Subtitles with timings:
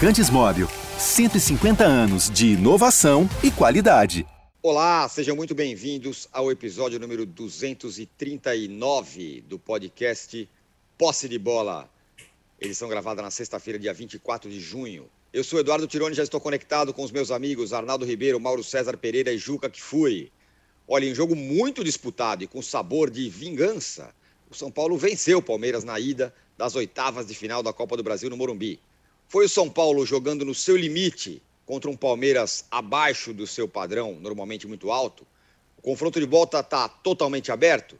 [0.00, 0.66] Lubrificantes Móvel.
[0.98, 4.26] 150 anos de inovação e qualidade.
[4.62, 10.48] Olá, sejam muito bem-vindos ao episódio número 239 do podcast
[10.96, 11.86] Posse de Bola.
[12.58, 15.04] Edição gravada na sexta-feira, dia 24 de junho.
[15.34, 18.96] Eu sou Eduardo Tironi, já estou conectado com os meus amigos Arnaldo Ribeiro, Mauro César
[18.96, 20.32] Pereira e Juca Kifuri.
[20.88, 24.14] Olha, um jogo muito disputado e com sabor de vingança,
[24.50, 28.02] o São Paulo venceu o Palmeiras na ida das oitavas de final da Copa do
[28.02, 28.80] Brasil no Morumbi.
[29.30, 34.18] Foi o São Paulo jogando no seu limite contra um Palmeiras abaixo do seu padrão,
[34.20, 35.24] normalmente muito alto.
[35.78, 37.96] O confronto de volta está totalmente aberto,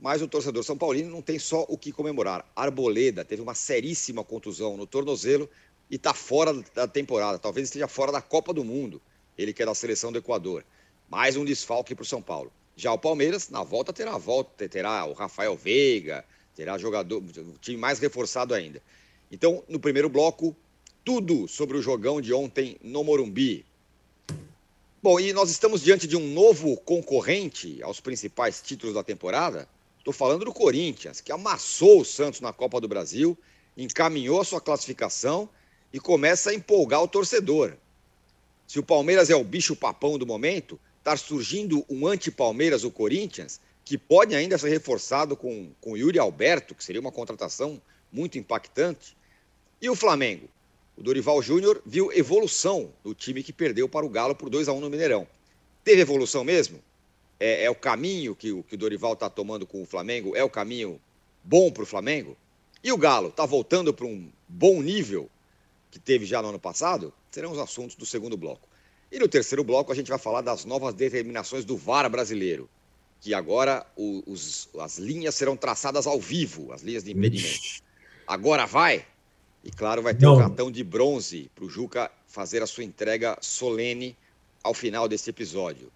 [0.00, 2.50] mas o torcedor São Paulino não tem só o que comemorar.
[2.56, 5.46] Arboleda teve uma seríssima contusão no tornozelo
[5.90, 7.38] e está fora da temporada.
[7.38, 8.98] Talvez esteja fora da Copa do Mundo.
[9.36, 10.64] Ele que é da seleção do Equador.
[11.06, 12.50] Mais um desfalque para o São Paulo.
[12.76, 16.24] Já o Palmeiras, na volta, terá a volta, terá o Rafael Veiga,
[16.56, 18.80] terá jogador, o time mais reforçado ainda.
[19.32, 20.54] Então, no primeiro bloco,
[21.02, 23.64] tudo sobre o jogão de ontem no Morumbi.
[25.02, 29.66] Bom, e nós estamos diante de um novo concorrente aos principais títulos da temporada.
[29.96, 33.36] Estou falando do Corinthians, que amassou o Santos na Copa do Brasil,
[33.74, 35.48] encaminhou a sua classificação
[35.90, 37.72] e começa a empolgar o torcedor.
[38.66, 43.96] Se o Palmeiras é o bicho-papão do momento, está surgindo um anti-Palmeiras, o Corinthians, que
[43.96, 47.80] pode ainda ser reforçado com, com Yuri Alberto, que seria uma contratação
[48.12, 49.16] muito impactante.
[49.82, 50.48] E o Flamengo?
[50.96, 54.72] O Dorival Júnior viu evolução do time que perdeu para o Galo por 2 a
[54.72, 55.26] 1 no Mineirão.
[55.82, 56.80] Teve evolução mesmo?
[57.40, 60.36] É, é o caminho que o, que o Dorival está tomando com o Flamengo?
[60.36, 61.00] É o caminho
[61.42, 62.36] bom para o Flamengo?
[62.84, 65.28] E o Galo está voltando para um bom nível
[65.90, 67.12] que teve já no ano passado?
[67.32, 68.68] Serão os assuntos do segundo bloco.
[69.10, 72.70] E no terceiro bloco a gente vai falar das novas determinações do VAR brasileiro,
[73.20, 77.82] que agora os, as linhas serão traçadas ao vivo, as linhas de impedimento.
[78.28, 79.04] Agora vai?
[79.64, 82.82] E claro, vai ter o um ratão de bronze para o Juca fazer a sua
[82.82, 84.16] entrega solene
[84.62, 85.90] ao final desse episódio.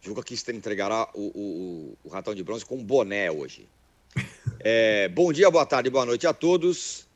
[0.00, 3.68] Juca que entregará o, o, o ratão de bronze com um boné hoje.
[4.64, 7.08] É, bom dia, boa tarde, boa noite a todos.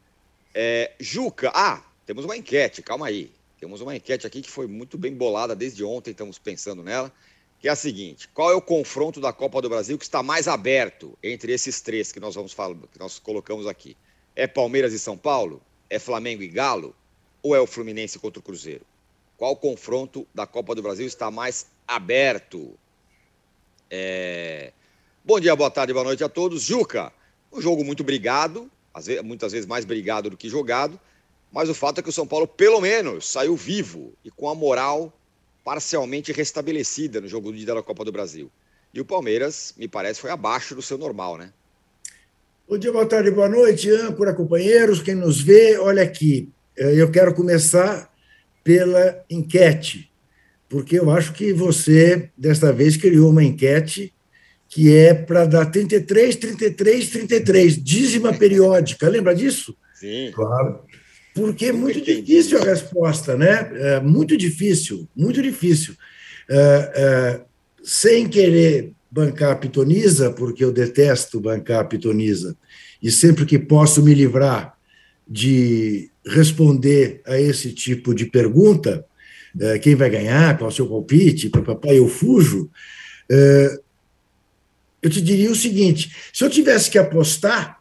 [0.52, 3.30] É, Juca, ah, temos uma enquete, calma aí.
[3.60, 7.12] Temos uma enquete aqui que foi muito bem bolada desde ontem, estamos pensando nela,
[7.60, 10.48] que é a seguinte: qual é o confronto da Copa do Brasil que está mais
[10.48, 13.96] aberto entre esses três que nós vamos falar, que nós colocamos aqui?
[14.36, 15.62] É Palmeiras e São Paulo?
[15.88, 16.94] É Flamengo e Galo?
[17.42, 18.84] Ou é o Fluminense contra o Cruzeiro?
[19.38, 22.78] Qual confronto da Copa do Brasil está mais aberto?
[23.90, 24.74] É...
[25.24, 26.62] Bom dia, boa tarde, boa noite a todos.
[26.62, 27.10] Juca,
[27.50, 28.70] um jogo muito brigado,
[29.24, 31.00] muitas vezes mais brigado do que jogado,
[31.50, 34.54] mas o fato é que o São Paulo, pelo menos, saiu vivo e com a
[34.54, 35.10] moral
[35.64, 38.50] parcialmente restabelecida no jogo do dia da Copa do Brasil.
[38.92, 41.52] E o Palmeiras, me parece, foi abaixo do seu normal, né?
[42.68, 45.78] Bom dia, boa tarde, boa noite, âncora, companheiros, quem nos vê.
[45.78, 48.12] Olha aqui, eh, eu quero começar
[48.64, 50.10] pela enquete,
[50.68, 54.12] porque eu acho que você, desta vez, criou uma enquete
[54.68, 59.08] que é para dar 33, 33, 33, dízima periódica.
[59.08, 59.76] Lembra disso?
[59.94, 60.32] Sim.
[60.34, 60.80] Claro.
[61.36, 63.70] Porque é muito difícil a resposta, né?
[63.74, 65.94] É muito difícil, muito difícil.
[66.50, 67.40] É, é,
[67.84, 72.54] sem querer bancar a pitoniza, porque eu detesto bancar a pitoniza,
[73.02, 74.76] e sempre que posso me livrar
[75.26, 79.06] de responder a esse tipo de pergunta,
[79.58, 82.70] é, quem vai ganhar, qual é o seu palpite, papai, eu fujo,
[83.30, 83.80] é,
[85.02, 87.80] eu te diria o seguinte: se eu tivesse que apostar,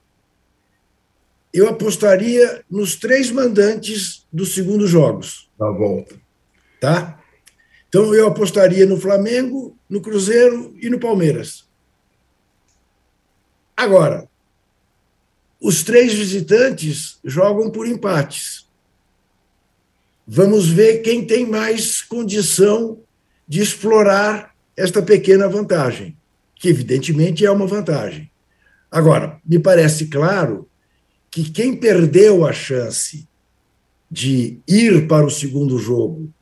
[1.54, 5.50] eu apostaria nos três mandantes dos segundos jogos.
[5.60, 6.16] Da volta.
[6.80, 7.20] Tá?
[7.90, 11.66] Então, eu apostaria no Flamengo, no Cruzeiro e no Palmeiras.
[13.76, 14.28] Agora,
[15.62, 18.68] os três visitantes jogam por empates.
[20.28, 23.00] Vamos ver quem tem mais condição
[23.48, 26.18] de explorar esta pequena vantagem,
[26.56, 28.30] que evidentemente é uma vantagem.
[28.90, 30.68] Agora, me parece claro
[31.30, 33.28] que quem perdeu a chance
[34.10, 36.34] de ir para o segundo jogo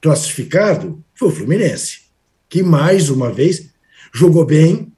[0.00, 2.02] classificado foi o Fluminense,
[2.48, 3.70] que mais uma vez
[4.12, 4.92] jogou bem,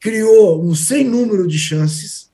[0.00, 2.30] criou um sem número de chances,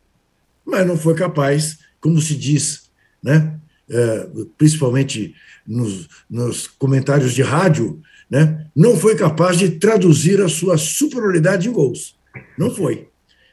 [0.65, 2.91] mas não foi capaz, como se diz,
[3.23, 3.59] né?
[3.89, 8.67] É, principalmente nos, nos, comentários de rádio, né?
[8.75, 12.17] não foi capaz de traduzir a sua superioridade em gols.
[12.59, 13.09] Não foi.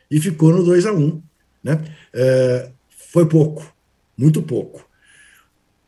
[0.09, 1.21] E ficou no 2 a 1 um,
[1.63, 1.83] né?
[2.11, 2.71] É,
[3.11, 3.75] foi pouco,
[4.17, 4.83] muito pouco.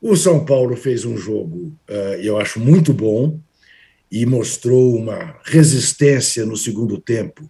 [0.08, 3.40] O São Paulo fez um jogo, uh, eu acho, muito bom
[4.12, 7.50] e mostrou uma resistência no segundo tempo,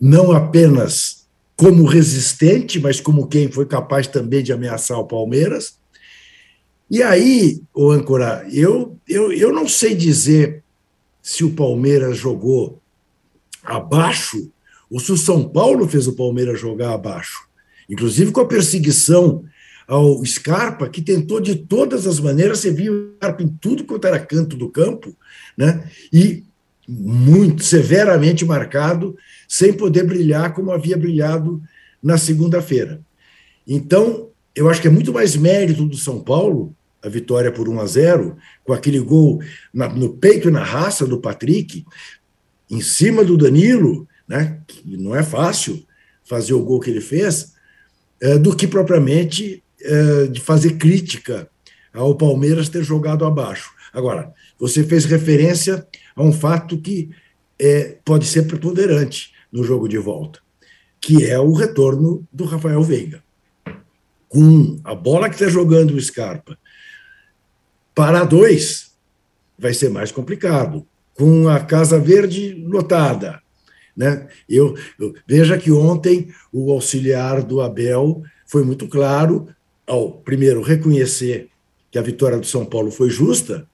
[0.00, 1.26] não apenas
[1.56, 5.76] como resistente, mas como quem foi capaz também de ameaçar o Palmeiras.
[6.88, 10.62] E aí, o âncora, eu, eu, eu não sei dizer
[11.20, 12.80] se o Palmeiras jogou
[13.64, 14.52] abaixo
[14.88, 17.48] ou se o São Paulo fez o Palmeiras jogar abaixo.
[17.90, 19.44] Inclusive com a perseguição
[19.92, 24.06] ao Scarpa, que tentou de todas as maneiras, você viu o Scarpa em tudo quanto
[24.06, 25.14] era canto do campo,
[25.54, 25.86] né?
[26.10, 26.44] e
[26.88, 29.14] muito severamente marcado,
[29.46, 31.62] sem poder brilhar como havia brilhado
[32.02, 33.02] na segunda-feira.
[33.68, 37.78] Então, eu acho que é muito mais mérito do São Paulo, a vitória por 1
[37.78, 39.42] a 0, com aquele gol
[39.74, 41.84] na, no peito e na raça do Patrick,
[42.70, 45.84] em cima do Danilo, né, que não é fácil
[46.24, 47.52] fazer o gol que ele fez,
[48.22, 49.62] é, do que propriamente
[50.30, 51.48] de fazer crítica
[51.92, 53.70] ao Palmeiras ter jogado abaixo.
[53.92, 55.86] Agora, você fez referência
[56.16, 57.10] a um fato que
[57.58, 60.40] é, pode ser preponderante no jogo de volta,
[61.00, 63.22] que é o retorno do Rafael Veiga.
[64.28, 66.58] Com a bola que está jogando o Scarpa
[67.94, 68.92] para dois,
[69.58, 70.86] vai ser mais complicado.
[71.14, 73.42] Com a Casa Verde lotada.
[73.94, 74.26] Né?
[74.48, 79.48] Eu, eu Veja que ontem o auxiliar do Abel foi muito claro
[79.92, 81.50] ao, primeiro, reconhecer
[81.90, 83.68] que a vitória do São Paulo foi justa,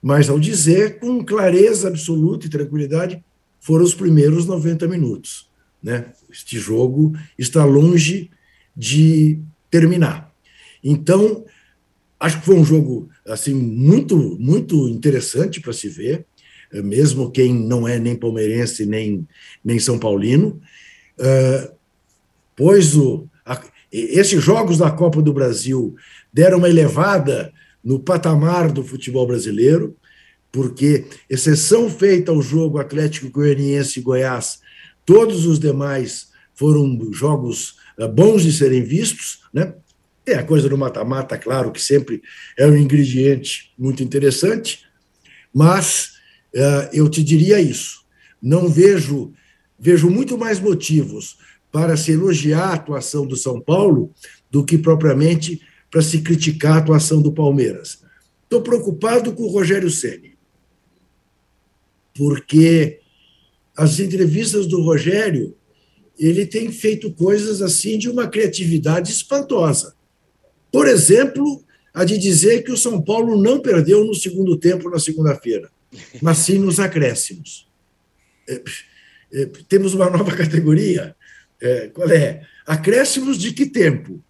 [0.00, 3.24] mas ao dizer com clareza absoluta e tranquilidade,
[3.58, 5.50] foram os primeiros 90 minutos.
[5.82, 6.12] Né?
[6.30, 8.30] Este jogo está longe
[8.76, 10.32] de terminar.
[10.82, 11.44] Então,
[12.20, 16.24] acho que foi um jogo assim muito muito interessante para se ver,
[16.72, 19.26] mesmo quem não é nem palmeirense nem,
[19.64, 20.60] nem são paulino,
[21.18, 21.74] uh,
[22.54, 23.60] pois o, a,
[23.92, 25.96] esses jogos da Copa do Brasil
[26.32, 27.52] deram uma elevada
[27.82, 29.96] no patamar do futebol brasileiro,
[30.50, 34.60] porque, exceção feita ao jogo Atlético Goianiense e Goiás,
[35.04, 39.74] todos os demais foram jogos eh, bons de serem vistos, né?
[40.24, 42.22] Tem a coisa do mata-mata, claro, que sempre
[42.56, 44.84] é um ingrediente muito interessante,
[45.54, 46.12] mas
[46.54, 48.02] uh, eu te diria isso.
[48.42, 49.32] Não vejo,
[49.78, 51.38] vejo muito mais motivos
[51.70, 54.12] para se elogiar a atuação do São Paulo
[54.50, 55.60] do que propriamente
[55.90, 58.02] para se criticar a atuação do Palmeiras.
[58.44, 60.36] Estou preocupado com o Rogério Ceni,
[62.14, 63.00] porque
[63.76, 65.54] as entrevistas do Rogério
[66.18, 69.94] ele tem feito coisas assim de uma criatividade espantosa.
[70.72, 71.62] Por exemplo,
[71.94, 75.70] a de dizer que o São Paulo não perdeu no segundo tempo na segunda-feira,
[76.20, 77.68] mas sim nos acréscimos.
[78.48, 78.62] É,
[79.32, 81.14] é, temos uma nova categoria.
[81.60, 82.42] É, qual é?
[82.66, 84.22] Acréscimos de que tempo?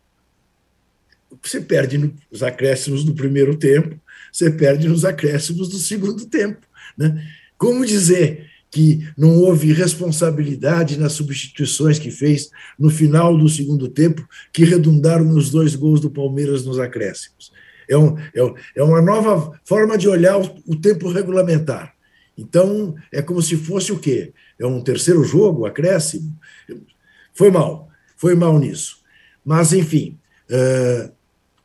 [1.42, 4.00] Você perde nos acréscimos do primeiro tempo,
[4.32, 6.66] você perde nos acréscimos do segundo tempo.
[6.96, 7.22] Né?
[7.56, 14.26] Como dizer que não houve responsabilidade nas substituições que fez no final do segundo tempo,
[14.52, 17.50] que redundaram nos dois gols do Palmeiras nos acréscimos.
[17.88, 21.94] É, um, é, é uma nova forma de olhar o, o, tempo regulamentar.
[22.36, 24.32] Então, é como se fosse o quê?
[24.60, 26.36] É um terceiro jogo, acréscimo?
[27.38, 28.98] Foi mal, foi mal nisso.
[29.44, 30.18] Mas, enfim,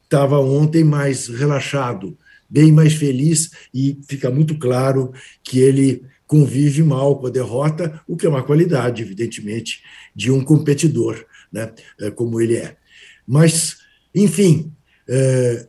[0.03, 2.15] estava uh, ontem mais relaxado,
[2.47, 5.11] bem mais feliz, e fica muito claro
[5.43, 9.81] que ele convive mal com a derrota, o que é uma qualidade, evidentemente,
[10.15, 12.77] de um competidor, né, é, como ele é.
[13.25, 13.77] Mas,
[14.13, 14.71] enfim,
[15.09, 15.67] é,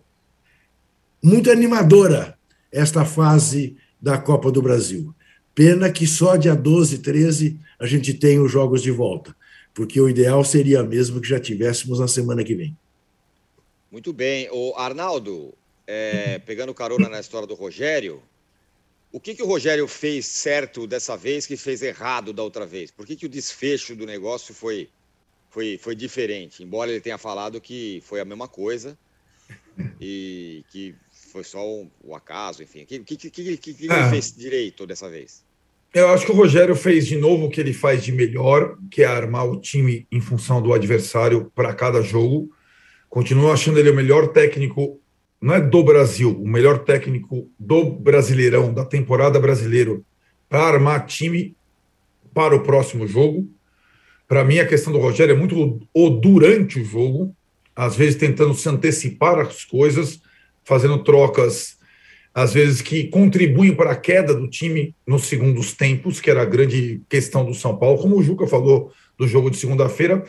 [1.23, 2.37] muito animadora
[2.71, 5.15] esta fase da Copa do Brasil.
[5.55, 9.35] Pena que só dia 12, 13 a gente tem os jogos de volta,
[9.75, 12.77] porque o ideal seria mesmo que já tivéssemos na semana que vem.
[13.91, 14.49] Muito bem.
[14.53, 15.53] O Arnaldo,
[15.87, 18.23] é, pegando carona na história do Rogério,
[19.13, 22.91] o que, que o Rogério fez certo dessa vez que fez errado da outra vez?
[22.91, 24.89] Por que, que o desfecho do negócio foi,
[25.51, 26.63] foi, foi diferente?
[26.63, 28.97] Embora ele tenha falado que foi a mesma coisa
[30.01, 32.83] e que foi só um, o acaso, enfim.
[32.83, 34.11] O que, que, que, que, que ele é.
[34.11, 35.44] fez direito dessa vez?
[35.95, 39.05] Eu acho que o Rogério fez de novo o que ele faz de melhor, que
[39.05, 42.51] é armar o time em função do adversário para cada jogo.
[43.09, 45.01] Continuo achando ele o melhor técnico
[45.41, 50.01] não é do Brasil, o melhor técnico do Brasileirão, da temporada brasileira,
[50.49, 51.55] para armar time
[52.33, 53.49] para o próximo jogo.
[54.27, 57.37] Para mim, a questão do Rogério é muito o durante o jogo,
[57.77, 60.21] às vezes tentando se antecipar as coisas,
[60.65, 61.74] fazendo trocas,
[62.35, 66.47] às vezes que contribuem para a queda do time nos segundos tempos, que era a
[66.47, 70.25] grande questão do São Paulo, como o Juca falou do jogo de segunda-feira.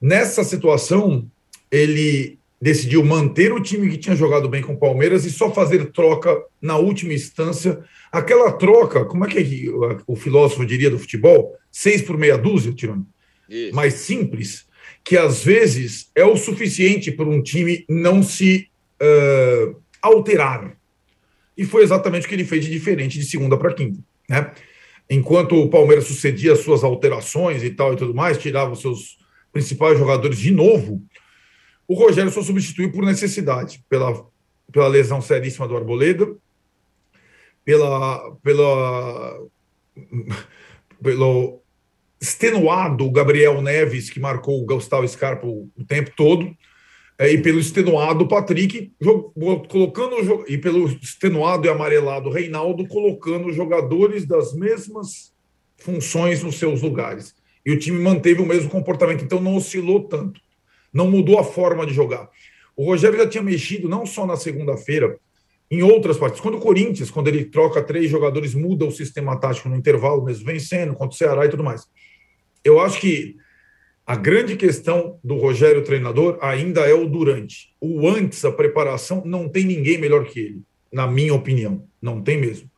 [0.00, 1.26] Nessa situação,
[1.70, 5.92] ele decidiu manter o time que tinha jogado bem com o Palmeiras e só fazer
[5.92, 7.78] troca na última instância.
[8.10, 9.70] Aquela troca, como é que
[10.06, 11.56] o filósofo diria do futebol?
[11.70, 13.04] Seis por meia dúzia, Tirone?
[13.72, 14.66] Mais simples,
[15.04, 18.68] que às vezes é o suficiente para um time não se
[19.00, 20.76] uh, alterar.
[21.56, 24.00] E foi exatamente o que ele fez de diferente de segunda para quinta.
[24.28, 24.52] Né?
[25.08, 29.18] Enquanto o Palmeiras sucedia as suas alterações e tal e tudo mais, tirava seus
[29.52, 31.02] principais jogadores de novo,
[31.86, 34.26] o Rogério só substituiu por necessidade, pela,
[34.72, 36.34] pela lesão seríssima do Arboleda,
[37.64, 39.40] pela, pela,
[41.02, 41.60] pelo
[42.20, 46.56] extenuado Gabriel Neves, que marcou o Gustavo Scarpa o tempo todo,
[47.18, 48.92] é, e pelo extenuado Patrick,
[49.68, 55.32] colocando e pelo extenuado e amarelado Reinaldo, colocando jogadores das mesmas
[55.76, 57.34] funções nos seus lugares.
[57.64, 60.40] E o time manteve o mesmo comportamento, então não oscilou tanto,
[60.92, 62.28] não mudou a forma de jogar.
[62.76, 65.16] O Rogério já tinha mexido não só na segunda-feira,
[65.70, 66.40] em outras partes.
[66.40, 70.44] Quando o Corinthians, quando ele troca três jogadores, muda o sistema tático no intervalo, mesmo
[70.44, 71.86] vencendo, contra o Ceará e tudo mais.
[72.62, 73.36] Eu acho que
[74.06, 77.74] a grande questão do Rogério treinador ainda é o durante.
[77.80, 81.88] O antes, a preparação, não tem ninguém melhor que ele, na minha opinião.
[82.02, 82.70] Não tem mesmo.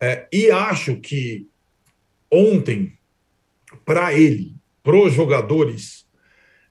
[0.00, 1.46] É, e acho que
[2.30, 2.94] ontem,
[3.84, 6.06] para ele, para os jogadores,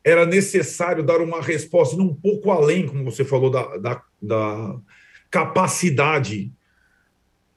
[0.03, 4.79] era necessário dar uma resposta um pouco além, como você falou, da, da, da
[5.29, 6.51] capacidade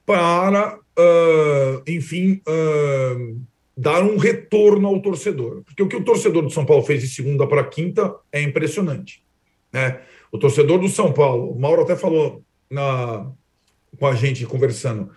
[0.05, 3.41] para, uh, enfim, uh,
[3.75, 5.63] dar um retorno ao torcedor.
[5.63, 9.23] Porque o que o torcedor do São Paulo fez de segunda para quinta é impressionante.
[9.71, 10.01] Né?
[10.31, 13.29] O torcedor do São Paulo, o Mauro até falou na,
[13.97, 15.09] com a gente conversando,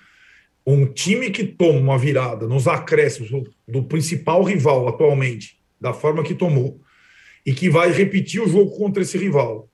[0.67, 6.23] um time que toma uma virada nos acréscimos do, do principal rival atualmente, da forma
[6.23, 6.81] que tomou,
[7.45, 9.69] e que vai repetir o jogo contra esse rival.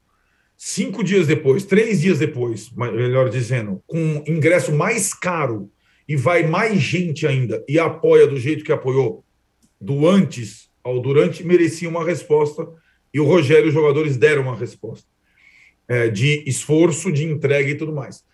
[0.56, 5.70] Cinco dias depois, três dias depois, melhor dizendo, com ingresso mais caro
[6.10, 9.24] e vai mais gente ainda e apoia do jeito que apoiou,
[9.80, 12.66] do antes ao durante, merecia uma resposta
[13.14, 15.06] e o Rogério e os jogadores deram uma resposta
[15.86, 18.24] é, de esforço, de entrega e tudo mais.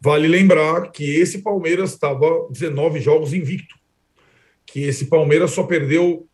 [0.00, 3.76] Vale lembrar que esse Palmeiras estava 19 jogos invicto,
[4.66, 6.26] que esse Palmeiras só perdeu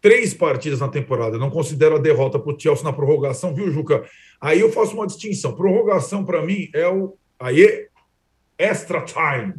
[0.00, 1.38] três partidas na temporada.
[1.38, 4.04] Não considero a derrota para o Chelsea na prorrogação, viu, Juca?
[4.40, 5.56] Aí eu faço uma distinção.
[5.56, 7.18] Prorrogação, para mim, é o.
[7.36, 7.88] Aí
[8.56, 9.54] extra time.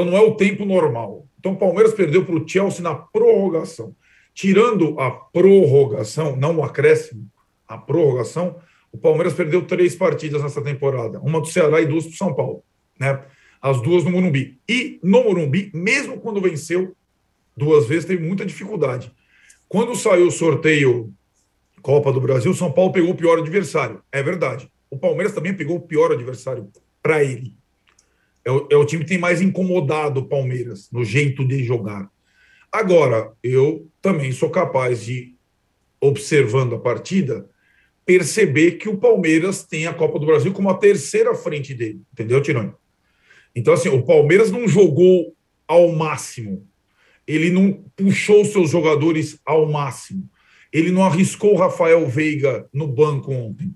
[0.00, 1.26] Então não é o tempo normal.
[1.38, 3.94] Então o Palmeiras perdeu para o Chelsea na prorrogação.
[4.32, 7.30] Tirando a prorrogação, não o acréscimo,
[7.68, 8.56] a prorrogação,
[8.90, 11.20] o Palmeiras perdeu três partidas nessa temporada.
[11.20, 12.64] Uma do Ceará e duas para o São Paulo.
[12.98, 13.22] Né?
[13.60, 14.58] As duas no Morumbi.
[14.66, 16.96] E no Morumbi, mesmo quando venceu
[17.54, 19.12] duas vezes, teve muita dificuldade.
[19.68, 21.12] Quando saiu o sorteio
[21.82, 24.00] Copa do Brasil, o São Paulo pegou o pior adversário.
[24.10, 24.70] É verdade.
[24.90, 26.70] O Palmeiras também pegou o pior adversário
[27.02, 27.59] para ele.
[28.44, 32.10] É o, é o time que tem mais incomodado o Palmeiras no jeito de jogar.
[32.72, 35.34] Agora, eu também sou capaz de,
[36.00, 37.48] observando a partida,
[38.06, 42.00] perceber que o Palmeiras tem a Copa do Brasil como a terceira frente dele.
[42.12, 42.72] Entendeu, Tironi?
[43.54, 45.34] Então, assim, o Palmeiras não jogou
[45.66, 46.66] ao máximo.
[47.26, 50.28] Ele não puxou seus jogadores ao máximo.
[50.72, 53.74] Ele não arriscou o Rafael Veiga no banco ontem.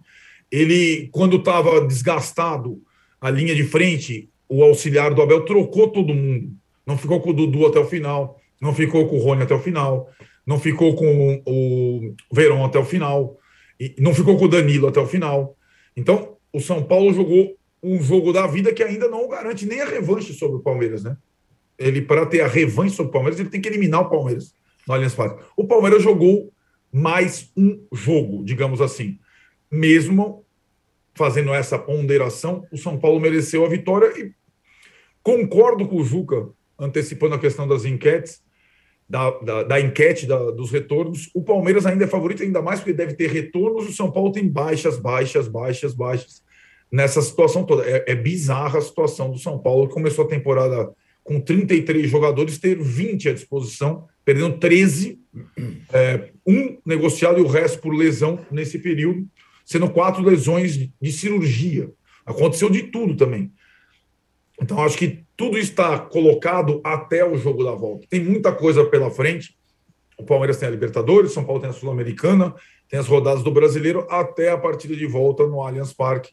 [0.51, 2.81] Ele, quando estava desgastado
[3.21, 6.53] a linha de frente, o auxiliar do Abel trocou todo mundo.
[6.87, 9.59] Não ficou com o Dudu até o final, não ficou com o Rony até o
[9.59, 10.09] final,
[10.47, 13.37] não ficou com o Verão até o final,
[13.81, 15.57] e não ficou com o Danilo até o final.
[15.97, 19.87] Então, o São Paulo jogou um jogo da vida que ainda não garante nem a
[19.87, 21.17] revanche sobre o Palmeiras, né?
[21.77, 24.55] Ele, para ter a revanche sobre o Palmeiras, ele tem que eliminar o Palmeiras
[24.87, 25.43] no Allianz Parque.
[25.57, 26.53] O Palmeiras jogou
[26.93, 29.19] mais um jogo, digamos assim.
[29.69, 30.45] Mesmo
[31.15, 34.33] fazendo essa ponderação, o São Paulo mereceu a vitória e
[35.25, 38.43] Concordo com o Juca, antecipando a questão das enquetes,
[39.09, 41.31] da, da, da enquete da, dos retornos.
[41.35, 43.89] O Palmeiras ainda é favorito, ainda mais porque deve ter retornos.
[43.89, 46.43] O São Paulo tem baixas, baixas, baixas, baixas
[46.93, 47.85] nessa situação toda.
[47.89, 50.91] É, é bizarra a situação do São Paulo, que começou a temporada
[51.23, 55.19] com 33 jogadores, ter 20 à disposição, perdendo 13,
[55.91, 59.27] é, um negociado e o resto por lesão nesse período,
[59.65, 61.91] sendo quatro lesões de cirurgia.
[62.27, 63.51] Aconteceu de tudo também.
[64.61, 68.07] Então, acho que tudo está colocado até o jogo da volta.
[68.09, 69.57] Tem muita coisa pela frente.
[70.17, 72.55] O Palmeiras tem a Libertadores, São Paulo tem a Sul-Americana,
[72.89, 76.33] tem as rodadas do Brasileiro, até a partida de volta no Allianz Parque,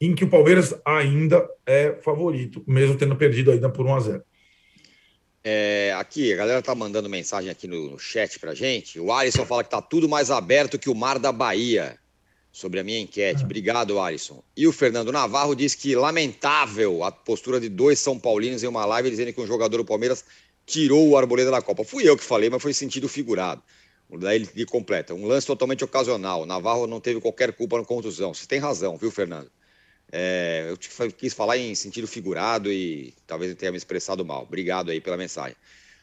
[0.00, 4.22] em que o Palmeiras ainda é favorito, mesmo tendo perdido ainda por 1 a 0.
[5.44, 8.98] É, aqui, a galera tá mandando mensagem aqui no, no chat pra gente.
[8.98, 11.99] O Alisson fala que tá tudo mais aberto que o mar da Bahia
[12.52, 13.44] sobre a minha enquete.
[13.44, 14.42] Obrigado, Alisson.
[14.56, 18.84] E o Fernando Navarro diz que lamentável a postura de dois São Paulinos em uma
[18.84, 20.24] live dizendo que um jogador do Palmeiras
[20.66, 21.84] tirou o Arboleda da Copa.
[21.84, 23.62] Fui eu que falei, mas foi sentido figurado.
[24.18, 25.14] Daí ele completa.
[25.14, 26.44] Um lance totalmente ocasional.
[26.44, 28.34] Navarro não teve qualquer culpa na contusão.
[28.34, 29.50] Você tem razão, viu, Fernando?
[30.12, 30.76] É, eu
[31.12, 34.42] quis falar em sentido figurado e talvez eu tenha me expressado mal.
[34.42, 35.56] Obrigado aí pela mensagem.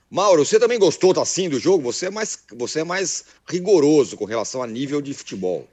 [0.09, 1.83] Mauro, você também gostou assim do jogo?
[1.91, 5.67] Você é mais, você é mais rigoroso com relação a nível de futebol.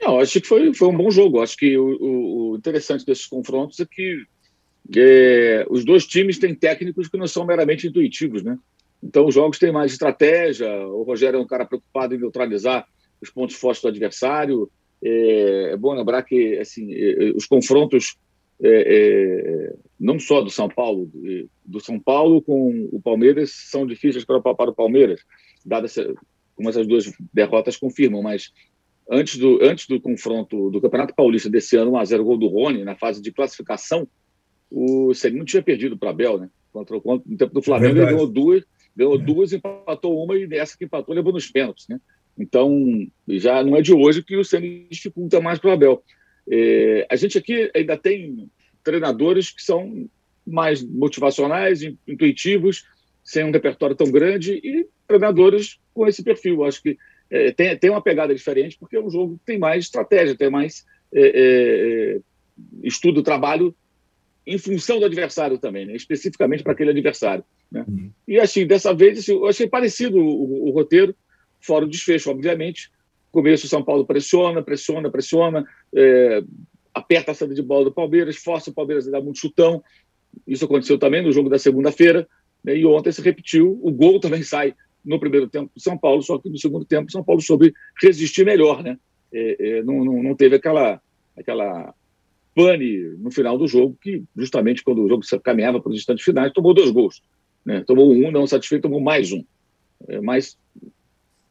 [0.00, 1.40] Não, acho que foi, foi um bom jogo.
[1.40, 4.24] Acho que o, o interessante desses confrontos é que
[4.94, 8.58] é, os dois times têm técnicos que não são meramente intuitivos, né?
[9.02, 10.68] Então os jogos têm mais estratégia.
[10.86, 12.86] O Rogério é um cara preocupado em neutralizar
[13.20, 14.70] os pontos fortes do adversário.
[15.02, 18.16] É, é bom lembrar que assim, é, é, os confrontos
[18.62, 21.10] é, não só do São Paulo,
[21.64, 25.20] do São Paulo com o Palmeiras são difíceis para, para o Palmeiras,
[25.64, 25.94] dadas
[26.54, 28.50] como essas duas derrotas confirmam, mas
[29.10, 32.96] antes do, antes do confronto do Campeonato Paulista desse ano, 1x0 gol do Rony, na
[32.96, 34.06] fase de classificação,
[34.70, 36.50] o Selim não tinha perdido para Bel, né?
[36.72, 39.18] Contra, contra, no tempo do Flamengo, ele ganhou duas, ganhou é.
[39.18, 42.00] duas, empatou uma e dessa que empatou levou nos pênaltis, né?
[42.38, 46.02] Então, já não é de hoje que o Selim dificulta mais para o Abel.
[46.48, 48.50] É, a gente aqui ainda tem
[48.84, 50.08] treinadores que são
[50.46, 52.84] mais motivacionais, intuitivos,
[53.24, 56.64] sem um repertório tão grande, e treinadores com esse perfil.
[56.64, 56.98] Acho que
[57.30, 60.50] é, tem, tem uma pegada diferente, porque é um jogo que tem mais estratégia, tem
[60.50, 62.20] mais é, é, é
[62.82, 63.74] estudo, trabalho
[64.46, 65.96] em função do adversário também, né?
[65.96, 67.44] especificamente para aquele adversário.
[67.70, 67.84] Né?
[67.86, 68.10] Uhum.
[68.28, 71.14] E assim, dessa vez, assim, eu achei parecido o, o, o, roteiro,
[71.60, 72.90] fora o desfecho, obviamente.
[73.32, 76.42] Começo, São Paulo pressiona, pressiona, pressiona, é,
[76.94, 79.82] aperta a saída de bola do Palmeiras, força o Palmeiras a dar muito chutão.
[80.46, 82.28] Isso aconteceu também no jogo da segunda-feira,
[82.62, 82.76] né?
[82.76, 83.78] e ontem se repetiu.
[83.82, 84.74] O gol também sai
[85.06, 87.72] no primeiro tempo São Paulo, só que no segundo tempo São Paulo soube
[88.02, 88.98] resistir melhor, né?
[89.32, 91.00] É, é, não, não, não, teve aquela,
[91.38, 91.94] aquela
[92.54, 96.52] pane no final do jogo, que justamente quando o jogo caminhava para os instantes finais,
[96.52, 97.22] tomou dois gols.
[97.64, 97.82] Né?
[97.86, 99.44] Tomou um, não satisfeito, tomou mais um.
[100.08, 100.58] É, mas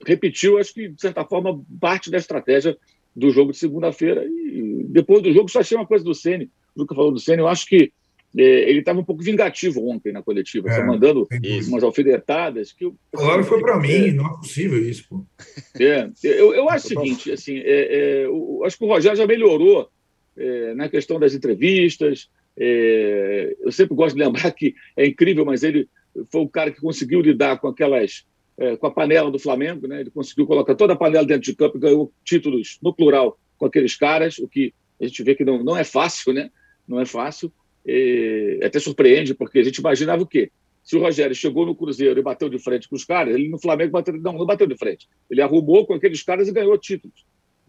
[0.05, 2.77] repetiu, acho que, de certa forma, parte da estratégia
[3.15, 4.25] do jogo de segunda-feira.
[4.25, 6.49] E depois do jogo, só achei uma coisa do Ceni.
[6.75, 7.91] O Luca falou do Ceni, eu acho que
[8.35, 11.27] ele estava um pouco vingativo ontem na coletiva, é, mandando
[11.67, 12.73] umas alfidetadas.
[12.73, 15.05] Que eu, claro, foi para mim, é, não é possível isso.
[15.09, 15.25] Pô.
[15.79, 19.25] É, eu, eu acho o seguinte, assim, é, é, eu, acho que o Rogério já
[19.25, 19.89] melhorou
[20.37, 22.29] é, na questão das entrevistas.
[22.57, 25.87] É, eu sempre gosto de lembrar que é incrível, mas ele
[26.31, 28.25] foi o cara que conseguiu lidar com aquelas
[28.57, 29.99] é, com a panela do Flamengo, né?
[29.99, 33.65] Ele conseguiu colocar toda a panela dentro de campo e ganhou títulos no plural com
[33.65, 36.49] aqueles caras, o que a gente vê que não, não é fácil, né?
[36.87, 37.51] Não é fácil.
[37.85, 40.51] E até surpreende, porque a gente imaginava o quê?
[40.83, 43.59] Se o Rogério chegou no Cruzeiro e bateu de frente com os caras, ele no
[43.59, 45.07] Flamengo bateu, não, não bateu de frente.
[45.29, 47.25] Ele arrumou com aqueles caras e ganhou títulos.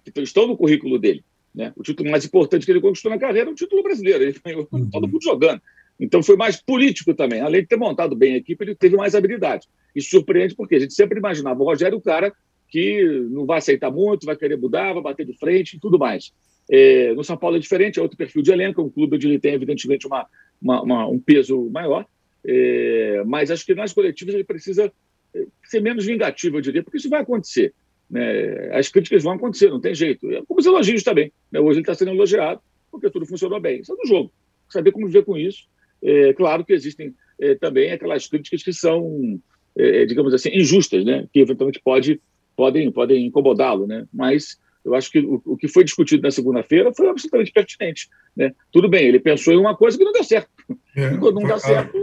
[0.06, 1.24] Então, estão no currículo dele.
[1.54, 1.72] Né?
[1.74, 4.22] O título mais importante que ele conquistou na carreira é o título brasileiro.
[4.22, 4.88] Ele ganhou uhum.
[4.92, 5.62] todo mundo jogando.
[5.98, 7.40] Então foi mais político também.
[7.40, 9.66] Além de ter montado bem a equipe, ele teve mais habilidade.
[9.94, 12.32] E surpreende porque a gente sempre imaginava o Rogério o cara
[12.68, 16.32] que não vai aceitar muito, vai querer mudar, vai bater de frente e tudo mais.
[16.70, 19.28] É, no São Paulo é diferente, é outro perfil de elenco, é um clube onde
[19.28, 20.26] ele tem, evidentemente, uma,
[20.60, 22.06] uma, uma, um peso maior.
[22.44, 24.92] É, mas acho que nas coletivas ele precisa
[25.34, 27.72] é, ser menos vingativo, eu diria, porque isso vai acontecer.
[28.08, 28.70] Né?
[28.72, 30.30] As críticas vão acontecer, não tem jeito.
[30.30, 31.32] É como os elogios também.
[31.50, 31.60] Né?
[31.60, 33.80] Hoje ele está sendo elogiado porque tudo funcionou bem.
[33.80, 34.32] Isso é do jogo.
[34.68, 35.66] Saber como viver com isso.
[36.02, 39.40] É, claro que existem é, também aquelas críticas que são,
[39.76, 41.26] é, digamos assim, injustas, né?
[41.32, 42.20] que eventualmente pode,
[42.56, 43.86] podem, podem incomodá-lo.
[43.86, 44.06] Né?
[44.12, 48.08] Mas eu acho que o, o que foi discutido na segunda-feira foi absolutamente pertinente.
[48.36, 48.54] Né?
[48.70, 50.48] Tudo bem, ele pensou em uma coisa que não deu certo.
[50.96, 51.98] É, quando não dá certo,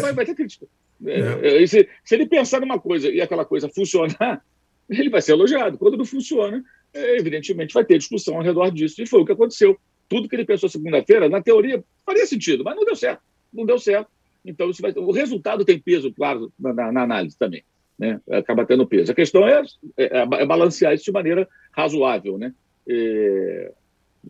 [0.00, 0.66] vai, vai, ter crítica.
[1.06, 1.62] É.
[1.62, 1.66] é.
[1.68, 4.44] Se, se, ele pensar numa coisa e aquela coisa funcionar,
[4.90, 5.78] ele vai ser elogiado.
[5.78, 9.00] Quando não funciona, é, evidentemente vai ter discussão ao redor disso.
[9.00, 9.78] E foi o que aconteceu.
[10.08, 13.22] Tudo que ele pensou segunda-feira, na teoria, faria sentido, mas não deu certo.
[13.52, 14.10] Não deu certo.
[14.44, 14.92] Então, vai...
[14.96, 17.62] o resultado tem peso, claro, na, na análise também.
[17.98, 18.20] Né?
[18.30, 19.12] Acaba tendo peso.
[19.12, 19.62] A questão é,
[19.96, 22.38] é, é balancear isso de maneira razoável.
[22.38, 22.52] Né?
[22.88, 23.72] É...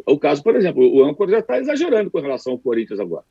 [0.07, 3.25] O caso, por exemplo, o âncora já está exagerando com relação ao Corinthians agora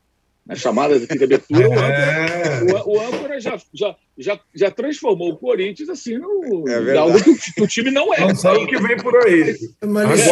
[0.46, 5.32] nas chamadas aqui de abertura, o âncora, o, o âncora já, já, já, já transformou
[5.32, 8.20] o Corinthians assim no, é algo que o, time não é.
[8.20, 9.56] Não sabe o que vem por aí.
[9.84, 10.30] Mas,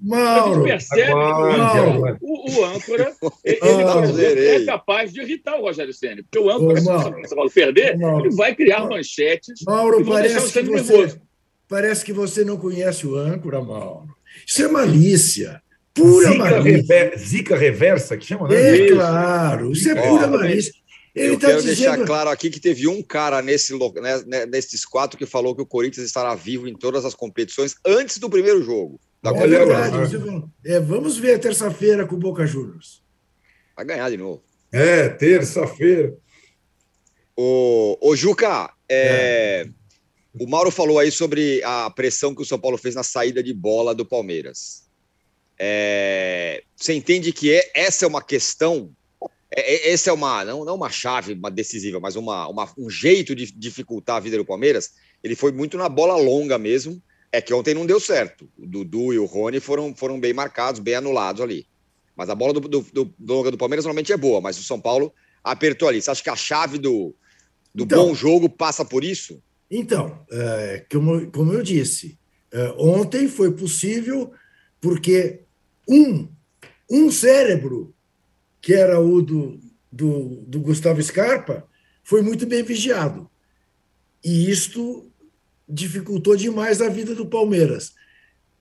[0.00, 5.62] Mauro, a gente percebe Mauro, o, o, âncora ele, ele é capaz de irritar o
[5.62, 9.62] Rogério Senna, porque o âncora, Ô, se o perder, Mauro, ele vai criar manchetes.
[9.66, 11.20] Mauro, parece que, você,
[11.68, 14.08] parece que você não conhece o âncora, Mauro.
[14.46, 15.62] Isso é malícia.
[15.92, 18.78] Pura zica, rever, zica reversa, que chama, né?
[18.78, 19.72] É, claro.
[19.72, 20.72] Isso é pura malícia.
[21.14, 21.76] Ele eu tá quero dizendo...
[21.76, 25.62] deixar claro aqui que teve um cara nesse, né, né, nesses quatro que falou que
[25.62, 29.00] o Corinthians estará vivo em todas as competições antes do primeiro jogo.
[29.22, 29.96] Da é verdade.
[30.64, 33.02] É, vamos ver a terça-feira com o Boca Juniors.
[33.76, 34.42] Vai ganhar de novo.
[34.72, 36.16] É, terça-feira.
[37.36, 39.68] Ô, ô Juca, é, é.
[40.38, 43.52] o Mauro falou aí sobre a pressão que o São Paulo fez na saída de
[43.52, 44.88] bola do Palmeiras.
[45.62, 48.90] É, você entende que é, essa é uma questão,
[49.54, 52.88] é, é, essa é uma, não, não uma chave uma decisiva, mas uma, uma, um
[52.88, 54.92] jeito de dificultar a vida do Palmeiras.
[55.22, 57.02] Ele foi muito na bola longa mesmo.
[57.30, 58.48] É que ontem não deu certo.
[58.58, 61.66] O Dudu e o Rony foram, foram bem marcados, bem anulados ali.
[62.16, 64.64] Mas a bola do, do, do, do longa do Palmeiras normalmente é boa, mas o
[64.64, 65.12] São Paulo
[65.44, 66.00] apertou ali.
[66.00, 67.14] Você acha que a chave do,
[67.74, 69.42] do então, bom jogo passa por isso?
[69.70, 72.18] Então, é, como, como eu disse,
[72.50, 74.32] é, ontem foi possível
[74.80, 75.44] porque
[75.90, 76.28] um,
[76.88, 77.92] um cérebro,
[78.60, 81.66] que era o do, do, do Gustavo Scarpa,
[82.04, 83.28] foi muito bem vigiado.
[84.24, 85.10] E isto
[85.68, 87.94] dificultou demais a vida do Palmeiras,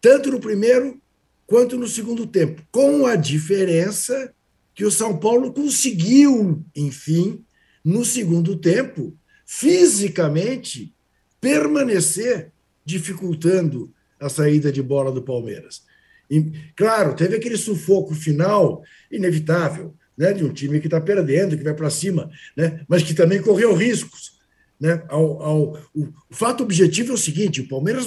[0.02, 1.00] tanto no primeiro
[1.46, 4.34] quanto no segundo tempo, com a diferença
[4.74, 7.44] que o São Paulo conseguiu, enfim,
[7.84, 10.94] no segundo tempo, fisicamente
[11.42, 12.52] permanecer
[12.86, 15.84] dificultando a saída de bola do Palmeiras.
[16.30, 21.64] E, claro, teve aquele sufoco final inevitável, né, de um time que está perdendo, que
[21.64, 24.38] vai para cima, né, mas que também correu riscos.
[24.80, 28.06] Né, ao, ao, o, fato objetivo é o seguinte: o Palmeiras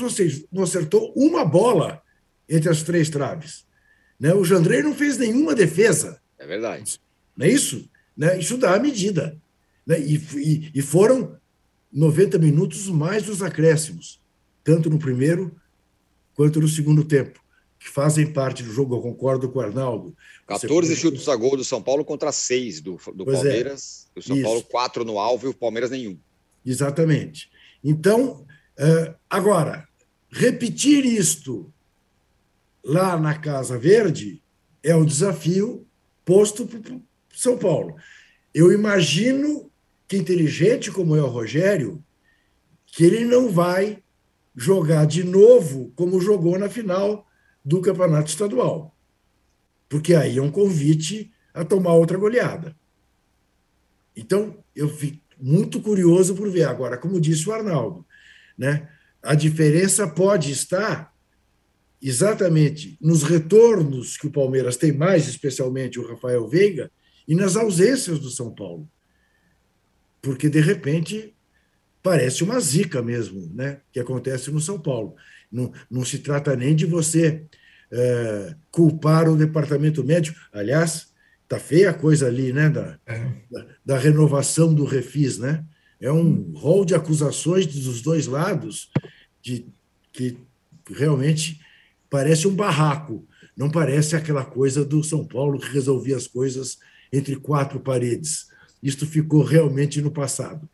[0.50, 2.00] não acertou uma bola
[2.48, 3.66] entre as três traves.
[4.18, 4.32] Né?
[4.32, 6.20] O Jandrei não fez nenhuma defesa.
[6.38, 7.00] É verdade.
[7.36, 7.90] Não é isso?
[8.16, 8.38] Né?
[8.38, 9.36] Isso dá a medida.
[9.86, 10.00] Né?
[10.00, 11.36] E, e, e foram
[11.92, 14.20] 90 minutos mais dos acréscimos,
[14.62, 15.54] tanto no primeiro
[16.34, 17.41] quanto no segundo tempo,
[17.82, 18.94] que fazem parte do jogo.
[18.94, 20.16] Eu concordo com o Arnaldo.
[20.46, 21.00] 14 Você...
[21.00, 23.34] chutes a gol do São Paulo contra 6 do, do é.
[23.34, 24.08] Palmeiras.
[24.14, 24.20] É.
[24.20, 24.44] O São Isso.
[24.44, 26.16] Paulo, 4 no alvo e o Palmeiras nenhum.
[26.64, 27.50] Exatamente.
[27.82, 28.46] Então,
[28.78, 29.88] eh, agora,
[30.30, 31.72] repetir isto
[32.84, 34.40] lá na Casa Verde
[34.80, 35.84] é o desafio
[36.24, 36.80] posto para
[37.34, 37.96] São Paulo.
[38.54, 39.70] Eu imagino
[40.06, 42.04] que inteligente como é o Rogério,
[42.86, 44.00] que ele não vai
[44.54, 47.26] jogar de novo como jogou na final
[47.64, 48.96] do Campeonato Estadual.
[49.88, 52.74] Porque aí é um convite a tomar outra goleada.
[54.16, 56.64] Então, eu fico muito curioso por ver.
[56.64, 58.06] Agora, como disse o Arnaldo,
[58.56, 58.88] né,
[59.22, 61.12] a diferença pode estar
[62.00, 66.90] exatamente nos retornos que o Palmeiras tem mais, especialmente o Rafael Veiga,
[67.28, 68.90] e nas ausências do São Paulo.
[70.20, 71.34] Porque, de repente,
[72.02, 73.80] parece uma zica mesmo, né?
[73.92, 75.14] que acontece no São Paulo.
[75.52, 77.44] Não, não se trata nem de você
[77.90, 80.38] é, culpar o departamento médico.
[80.52, 81.08] Aliás,
[81.42, 82.70] está feia a coisa ali, né?
[82.70, 83.32] Da, é.
[83.50, 85.64] da, da, renovação do refis, né?
[86.00, 88.90] É um rol de acusações dos dois lados
[89.42, 89.66] de
[90.12, 90.38] que
[90.90, 91.60] realmente
[92.08, 96.78] parece um barraco, não parece aquela coisa do São Paulo que resolvia as coisas
[97.12, 98.46] entre quatro paredes.
[98.82, 100.68] Isto ficou realmente no passado.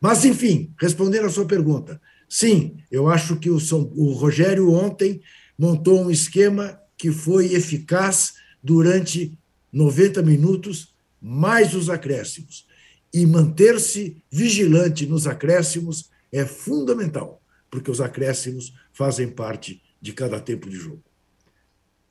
[0.00, 2.00] Mas, enfim, respondendo à sua pergunta,
[2.32, 5.20] sim, eu acho que o, São, o Rogério ontem
[5.58, 9.38] montou um esquema que foi eficaz durante
[9.70, 12.66] 90 minutos, mais os acréscimos.
[13.12, 20.70] E manter-se vigilante nos acréscimos é fundamental, porque os acréscimos fazem parte de cada tempo
[20.70, 21.02] de jogo.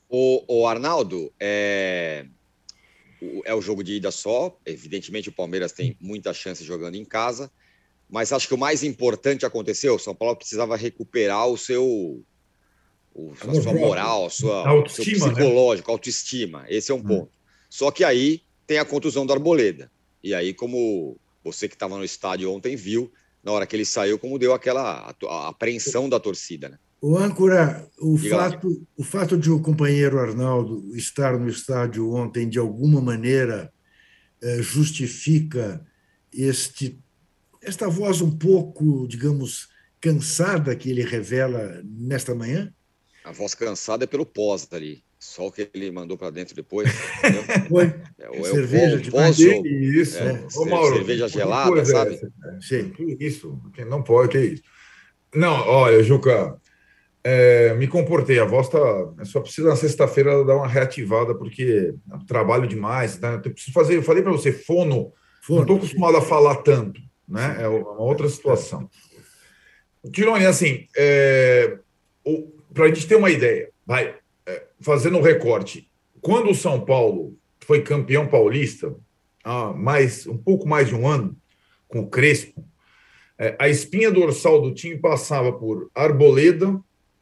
[0.07, 2.27] O, o Arnaldo, é,
[3.43, 4.55] é o jogo de ida só.
[4.67, 7.51] Evidentemente, o Palmeiras tem muita chance jogando em casa,
[8.11, 9.95] mas acho que o mais importante aconteceu.
[9.95, 12.21] O São Paulo precisava recuperar o seu,
[13.15, 15.33] o, a sua moral, a sua autoestima, seu né?
[15.33, 15.93] psicológico, né?
[15.93, 16.65] autoestima.
[16.67, 17.03] Esse é um hum.
[17.03, 17.31] ponto.
[17.69, 19.89] Só que aí tem a contusão do Arboleda.
[20.21, 23.09] E aí, como você que estava no estádio ontem viu,
[23.41, 25.15] na hora que ele saiu, como deu aquela
[25.47, 26.77] apreensão da torcida, né?
[27.01, 32.59] O âncora, o fato, o fato de o companheiro Arnaldo estar no estádio ontem, de
[32.59, 33.73] alguma maneira,
[34.39, 35.83] eh, justifica
[36.31, 36.99] este,
[37.61, 39.69] esta voz um pouco, digamos,
[39.99, 42.73] cansada que ele revela nesta manhã?
[43.23, 45.03] A voz cansada é pelo pós ali.
[45.19, 46.89] Só o que ele mandou para dentro depois.
[47.69, 47.93] Foi.
[48.17, 50.17] É, é, cerveja de pós Isso.
[50.17, 52.19] É, Ô, Mauro, cerveja gelada, sabe?
[52.59, 52.89] Sim.
[52.89, 53.61] Que isso?
[53.71, 54.63] Que não pode, que isso.
[55.35, 56.59] Não, olha, Juca,
[57.23, 58.39] é, me comportei.
[58.39, 58.79] A voz tá.
[58.79, 61.93] Eu só precisa na sexta-feira dar uma reativada, porque
[62.27, 63.15] trabalho demais.
[63.17, 63.33] Tá?
[63.33, 63.97] Eu preciso fazer.
[63.97, 65.13] Eu falei para você, fono.
[65.43, 65.59] fono.
[65.59, 66.99] Não estou acostumado a falar tanto,
[67.31, 67.57] né?
[67.59, 68.89] É uma outra situação.
[70.11, 71.77] Tironi, assim, é,
[72.73, 74.15] para a gente ter uma ideia, vai,
[74.45, 75.89] é, fazendo um recorte.
[76.19, 78.93] Quando o São Paulo foi campeão paulista,
[79.43, 81.37] há mais, um pouco mais de um ano,
[81.87, 82.65] com o Crespo,
[83.37, 86.79] é, a espinha dorsal do time passava por Arboleda,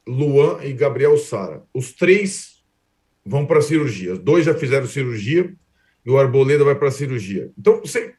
[0.07, 1.63] Luan e Gabriel Sara.
[1.73, 2.63] Os três
[3.23, 4.17] vão para a cirurgia.
[4.17, 5.53] Dois já fizeram cirurgia
[6.03, 7.51] e o Arboleda vai para a cirurgia.
[7.57, 8.15] Então, você,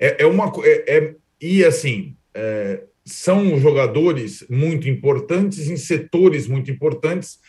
[0.00, 0.50] é, é uma.
[0.64, 7.40] É, é, e assim, é, são jogadores muito importantes em setores muito importantes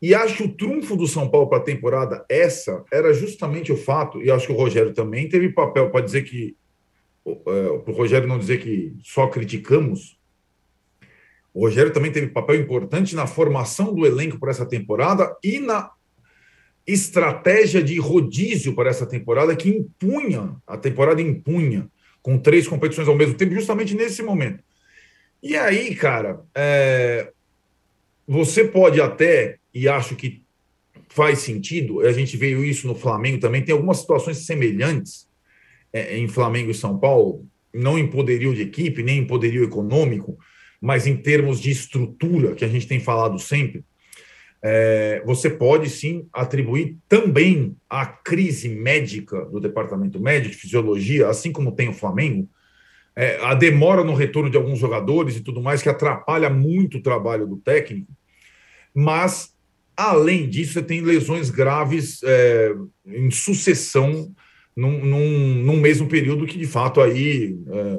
[0.00, 3.76] E acho que o trunfo do São Paulo para a temporada essa era justamente o
[3.76, 6.56] fato, e acho que o Rogério também teve papel para dizer que,
[7.26, 10.18] é, para o Rogério não dizer que só criticamos,
[11.54, 15.90] o Rogério também teve papel importante na formação do elenco para essa temporada e na
[16.86, 21.90] estratégia de rodízio para essa temporada que impunha, a temporada impunha,
[22.26, 24.60] com três competições ao mesmo tempo, justamente nesse momento.
[25.40, 27.30] E aí, cara, é,
[28.26, 30.42] você pode até, e acho que
[31.08, 35.28] faz sentido, a gente veio isso no Flamengo também, tem algumas situações semelhantes
[35.92, 40.36] é, em Flamengo e São Paulo, não em poderio de equipe, nem em poderio econômico,
[40.80, 43.84] mas em termos de estrutura, que a gente tem falado sempre,
[44.62, 51.52] é, você pode sim atribuir também a crise médica do departamento médico de fisiologia, assim
[51.52, 52.48] como tem o Flamengo,
[53.14, 57.02] é, a demora no retorno de alguns jogadores e tudo mais, que atrapalha muito o
[57.02, 58.12] trabalho do técnico,
[58.94, 59.54] mas
[59.96, 62.74] além disso, você tem lesões graves é,
[63.06, 64.30] em sucessão
[64.76, 67.98] num, num, num, mesmo período que de fato aí é,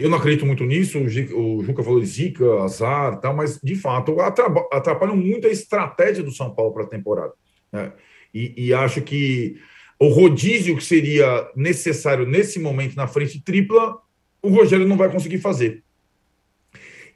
[0.00, 5.16] eu não acredito muito nisso, o Juca falou Zica, azar tal, mas de fato atrapalham
[5.16, 7.32] muito a estratégia do São Paulo para a temporada.
[7.72, 7.92] Né?
[8.32, 9.56] E, e, acho que
[9.98, 13.98] o rodízio que seria necessário nesse momento na frente tripla,
[14.42, 15.82] o Rogério não vai conseguir fazer.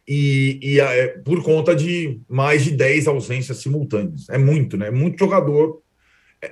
[0.06, 4.28] E, e é, por conta de mais de 10 ausências simultâneas.
[4.28, 4.88] É muito, né?
[4.88, 5.80] É muito jogador.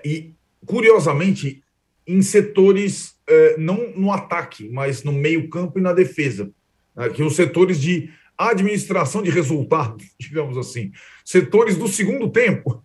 [0.04, 0.32] E,
[0.64, 1.62] curiosamente,
[2.06, 6.50] em setores é, não no ataque, mas no meio-campo e na defesa.
[6.94, 10.92] Né, que os setores de administração de resultados, digamos assim,
[11.24, 12.84] setores do segundo tempo.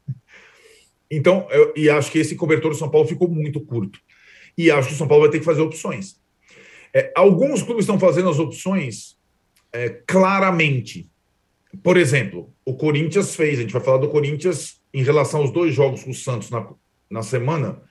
[1.09, 3.99] Então, eu, e acho que esse cobertor do São Paulo ficou muito curto.
[4.57, 6.19] E acho que o São Paulo vai ter que fazer opções.
[6.93, 9.17] É, alguns clubes estão fazendo as opções
[9.71, 11.09] é, claramente.
[11.83, 15.73] Por exemplo, o Corinthians fez, a gente vai falar do Corinthians em relação aos dois
[15.73, 16.67] jogos com o Santos na,
[17.09, 17.81] na semana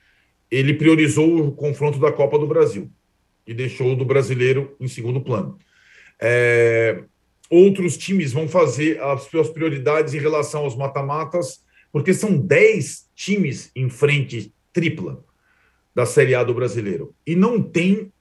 [0.50, 2.90] ele priorizou o confronto da Copa do Brasil
[3.46, 5.58] e deixou o do brasileiro em segundo plano.
[6.20, 7.02] É,
[7.50, 13.70] outros times vão fazer as suas prioridades em relação aos mata-matas, porque são 10 times
[13.74, 15.24] em frente tripla
[15.94, 18.12] da Série A do brasileiro e não tem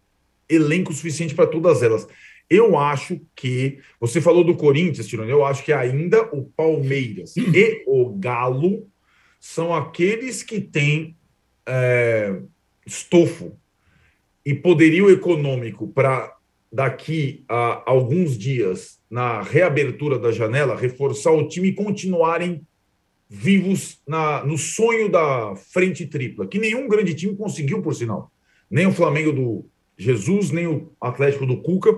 [0.47, 2.07] elenco suficiente para todas elas.
[2.49, 7.83] Eu acho que você falou do Corinthians, Tirone, eu acho que ainda o Palmeiras e
[7.87, 8.87] o Galo
[9.39, 11.17] são aqueles que têm
[11.67, 12.41] é,
[12.85, 13.57] estofo
[14.45, 16.35] e poderio econômico para
[16.71, 22.61] daqui a alguns dias, na reabertura da janela, reforçar o time e continuarem
[23.29, 28.31] vivos na, no sonho da frente tripla, que nenhum grande time conseguiu, por sinal.
[28.69, 29.65] Nem o Flamengo do
[29.97, 31.97] Jesus, nem o Atlético do Cuca.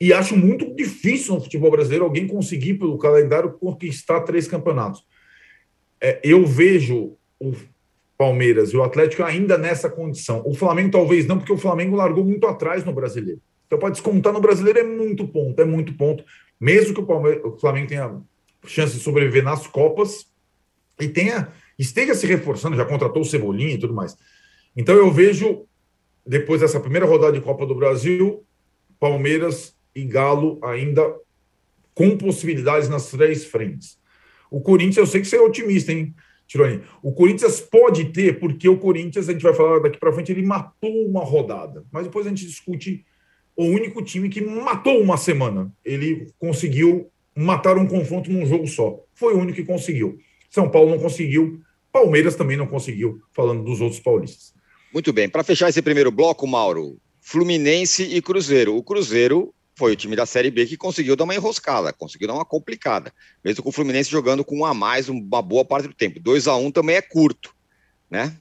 [0.00, 5.04] E acho muito difícil no futebol brasileiro alguém conseguir, pelo calendário, conquistar três campeonatos.
[6.00, 7.52] É, eu vejo o
[8.16, 10.42] Palmeiras e o Atlético ainda nessa condição.
[10.46, 13.40] O Flamengo talvez não, porque o Flamengo largou muito atrás no brasileiro.
[13.66, 16.24] Então, para descontar no brasileiro é muito ponto, é muito ponto.
[16.60, 18.20] Mesmo que o, o Flamengo tenha
[18.66, 20.26] chance de sobreviver nas Copas
[21.00, 21.48] e tenha
[21.78, 24.16] esteja se reforçando, já contratou o Cebolinha e tudo mais.
[24.76, 25.66] Então, eu vejo,
[26.24, 28.44] depois dessa primeira rodada de Copa do Brasil,
[29.00, 31.02] Palmeiras e Galo ainda
[31.94, 33.98] com possibilidades nas três frentes.
[34.50, 36.14] O Corinthians, eu sei que você é otimista, hein?
[36.46, 40.30] Tironi, o Corinthians pode ter, porque o Corinthians, a gente vai falar daqui para frente,
[40.30, 41.84] ele matou uma rodada.
[41.90, 43.04] Mas depois a gente discute
[43.56, 45.72] o único time que matou uma semana.
[45.84, 49.00] Ele conseguiu matar um confronto num jogo só.
[49.14, 50.18] Foi o único que conseguiu.
[50.50, 54.54] São Paulo não conseguiu, Palmeiras também não conseguiu, falando dos outros paulistas.
[54.92, 55.28] Muito bem.
[55.28, 58.76] Para fechar esse primeiro bloco, Mauro, Fluminense e Cruzeiro.
[58.76, 62.34] O Cruzeiro foi o time da Série B que conseguiu dar uma enroscada, conseguiu dar
[62.34, 63.12] uma complicada,
[63.44, 66.20] mesmo com o Fluminense jogando com um a mais uma boa parte do tempo.
[66.20, 67.54] 2 a 1 um também é curto,
[68.10, 68.36] né?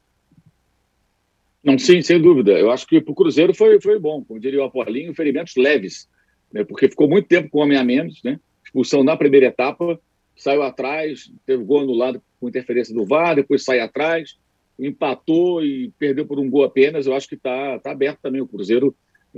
[1.63, 2.51] Não, sim, sem dúvida.
[2.51, 6.09] Eu acho que para o Cruzeiro foi, foi bom, como diria o Apolinho, ferimentos leves,
[6.51, 6.63] né?
[6.63, 8.39] porque ficou muito tempo com homem a menos, né?
[8.63, 9.99] expulsão na primeira etapa,
[10.35, 14.37] saiu atrás, teve gol anulado com interferência do VAR, depois sai atrás,
[14.77, 17.07] empatou e perdeu por um gol apenas.
[17.07, 18.93] Eu acho que está tá aberto também o Cruzeiro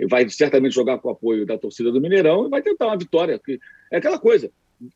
[0.10, 3.40] vai certamente jogar com o apoio da torcida do Mineirão e vai tentar uma vitória.
[3.92, 4.52] É aquela coisa,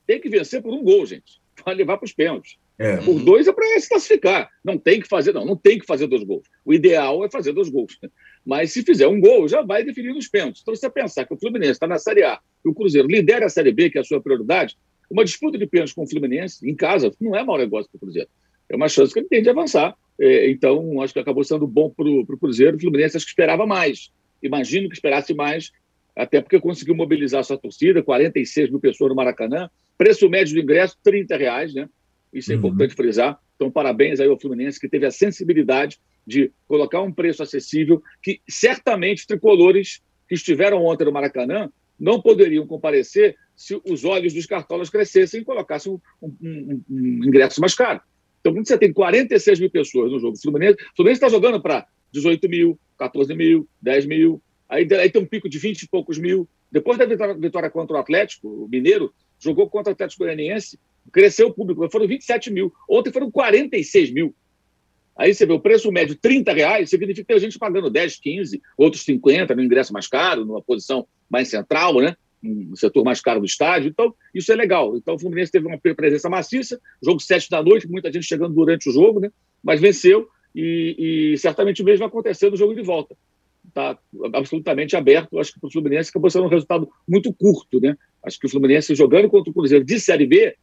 [0.05, 2.57] tem que vencer por um gol, gente, para levar para os pênaltis.
[2.77, 2.95] É.
[2.97, 4.49] Por dois é para se classificar.
[4.63, 6.47] Não tem que fazer, não, não tem que fazer dois gols.
[6.63, 7.99] O ideal é fazer dois gols.
[8.45, 10.61] Mas se fizer um gol, já vai definir os pênaltis.
[10.61, 13.45] Então, se você pensar que o Fluminense está na Série A e o Cruzeiro lidera
[13.45, 14.77] a Série B, que é a sua prioridade,
[15.11, 17.99] uma disputa de pênaltis com o Fluminense em casa não é mau negócio para o
[17.99, 18.29] Cruzeiro.
[18.69, 19.93] É uma chance que ele tem de avançar.
[20.17, 22.77] É, então, acho que acabou sendo bom para o Cruzeiro.
[22.77, 24.09] O Fluminense acho que esperava mais
[24.41, 25.71] imagino que esperasse mais,
[26.15, 30.97] até porque conseguiu mobilizar sua torcida, 46 mil pessoas no Maracanã, preço médio do ingresso,
[31.03, 31.87] 30 reais, né?
[32.33, 32.59] Isso é uhum.
[32.59, 33.39] importante frisar.
[33.55, 38.39] Então, parabéns aí ao Fluminense, que teve a sensibilidade de colocar um preço acessível, que
[38.47, 44.89] certamente tricolores que estiveram ontem no Maracanã não poderiam comparecer se os olhos dos cartolas
[44.89, 47.99] crescessem e colocassem um, um, um, um ingresso mais caro.
[48.39, 50.77] Então, quando você tem 46 mil pessoas no jogo, o Fluminense
[51.11, 55.57] está jogando para 18 mil, 14 mil, 10 mil, aí, aí, tem um pico de
[55.57, 56.47] 20 e poucos mil.
[56.71, 60.79] Depois da vitória, contra o Atlético, o Mineiro jogou contra o Atlético Goianiense,
[61.11, 62.71] cresceu o público, foram 27 mil.
[62.87, 64.35] Ontem foram 46 mil.
[65.17, 68.61] Aí você vê o preço médio 30 reais, significa que tem gente pagando 10, 15,
[68.77, 72.15] outros 50 no ingresso mais caro, numa posição mais central, né?
[72.41, 73.89] no setor mais caro do estádio.
[73.89, 74.95] Então, isso é legal.
[74.95, 78.89] Então, o Fluminense teve uma presença maciça, jogo 7 da noite, muita gente chegando durante
[78.89, 79.29] o jogo, né?
[79.63, 83.15] mas venceu e, e certamente o mesmo vai acontecer no jogo de volta.
[83.67, 83.97] Está
[84.33, 85.39] absolutamente aberto.
[85.39, 87.79] Acho que para o Fluminense acabou sendo um resultado muito curto.
[87.79, 87.95] Né?
[88.23, 90.55] Acho que o Fluminense jogando contra o Cruzeiro de Série B,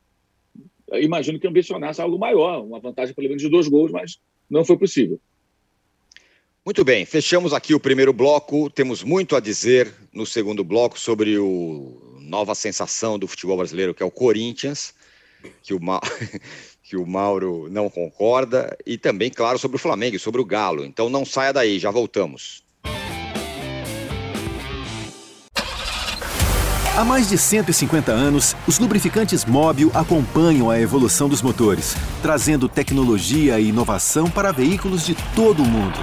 [0.94, 4.18] imagino que ambicionasse algo maior, uma vantagem pelo menos de dois gols, mas
[4.51, 5.20] não foi possível.
[6.64, 8.68] Muito bem, fechamos aqui o primeiro bloco.
[8.68, 14.03] Temos muito a dizer no segundo bloco sobre o nova sensação do futebol brasileiro, que
[14.03, 14.92] é o Corinthians,
[15.62, 15.79] que o.
[16.88, 20.85] que o Mauro não concorda, e também, claro, sobre o Flamengo, sobre o Galo.
[20.85, 22.64] Então não saia daí, já voltamos.
[26.96, 33.61] Há mais de 150 anos, os lubrificantes Móbil acompanham a evolução dos motores, trazendo tecnologia
[33.61, 35.99] e inovação para veículos de todo o mundo.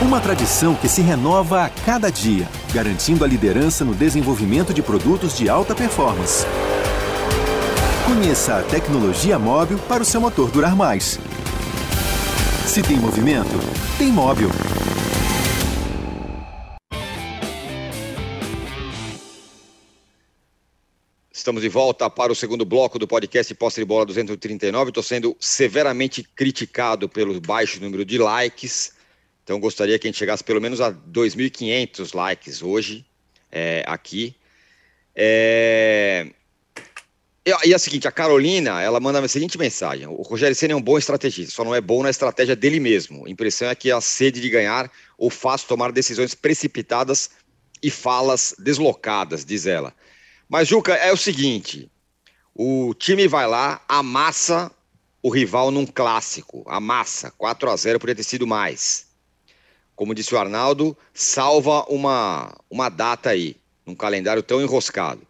[0.00, 5.36] Uma tradição que se renova a cada dia, garantindo a liderança no desenvolvimento de produtos
[5.36, 6.46] de alta performance.
[8.06, 11.18] Conheça a tecnologia móvel para o seu motor durar mais.
[12.64, 13.50] Se tem movimento,
[13.98, 14.48] tem móvel.
[21.32, 24.90] Estamos de volta para o segundo bloco do podcast Posse de Bola 239.
[24.90, 28.92] Estou sendo severamente criticado pelo baixo número de likes.
[29.42, 33.04] Então gostaria que a gente chegasse pelo menos a 2.500 likes hoje
[33.50, 34.36] é, aqui.
[35.12, 36.30] É...
[37.46, 40.04] E, é o seguinte, a Carolina, ela manda a seguinte mensagem.
[40.08, 43.24] O Rogério Senna é um bom estrategista, só não é bom na estratégia dele mesmo.
[43.24, 47.30] A impressão é que a sede de ganhar o faz tomar decisões precipitadas
[47.80, 49.94] e falas deslocadas, diz ela.
[50.48, 51.88] Mas, Juca, é o seguinte:
[52.52, 54.68] o time vai lá, amassa
[55.22, 59.06] o rival num clássico, amassa, 4 a 0 poderia ter sido mais.
[59.94, 63.56] Como disse o Arnaldo, salva uma, uma data aí,
[63.86, 65.25] num calendário tão enroscado.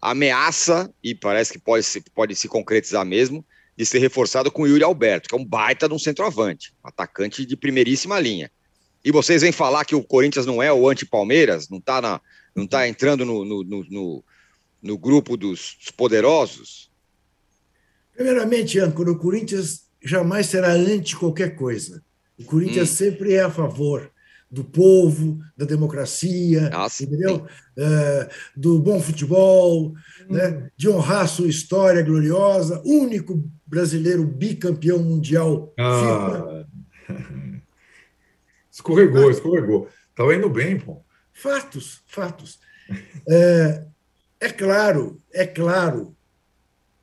[0.00, 3.44] Ameaça, e parece que pode se, pode se concretizar mesmo,
[3.76, 7.44] de ser reforçado com o Yuri Alberto, que é um baita de um centroavante, atacante
[7.44, 8.50] de primeiríssima linha.
[9.04, 12.20] E vocês vêm falar que o Corinthians não é o anti-Palmeiras, não está
[12.54, 14.24] não está entrando no, no, no,
[14.82, 16.90] no, grupo dos poderosos?
[18.12, 22.02] Primeiramente, âncora, o Corinthians jamais será anti qualquer coisa.
[22.38, 22.94] O Corinthians hum.
[22.94, 24.10] sempre é a favor
[24.50, 27.46] do povo, da democracia, Nossa, entendeu?
[27.78, 29.94] É, do bom futebol, hum.
[30.28, 30.68] né?
[30.76, 35.72] de honrar sua história gloriosa, único brasileiro bicampeão mundial.
[35.78, 36.64] Ah.
[38.70, 39.88] Escorregou, escorregou.
[40.10, 41.02] Estava indo bem, pô.
[41.32, 42.58] Fatos, fatos.
[43.28, 43.84] É,
[44.40, 46.16] é claro, é claro,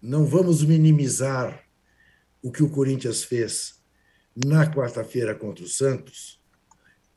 [0.02, 1.64] não vamos minimizar
[2.42, 3.76] o que o Corinthians fez
[4.46, 6.37] na quarta-feira contra o Santos,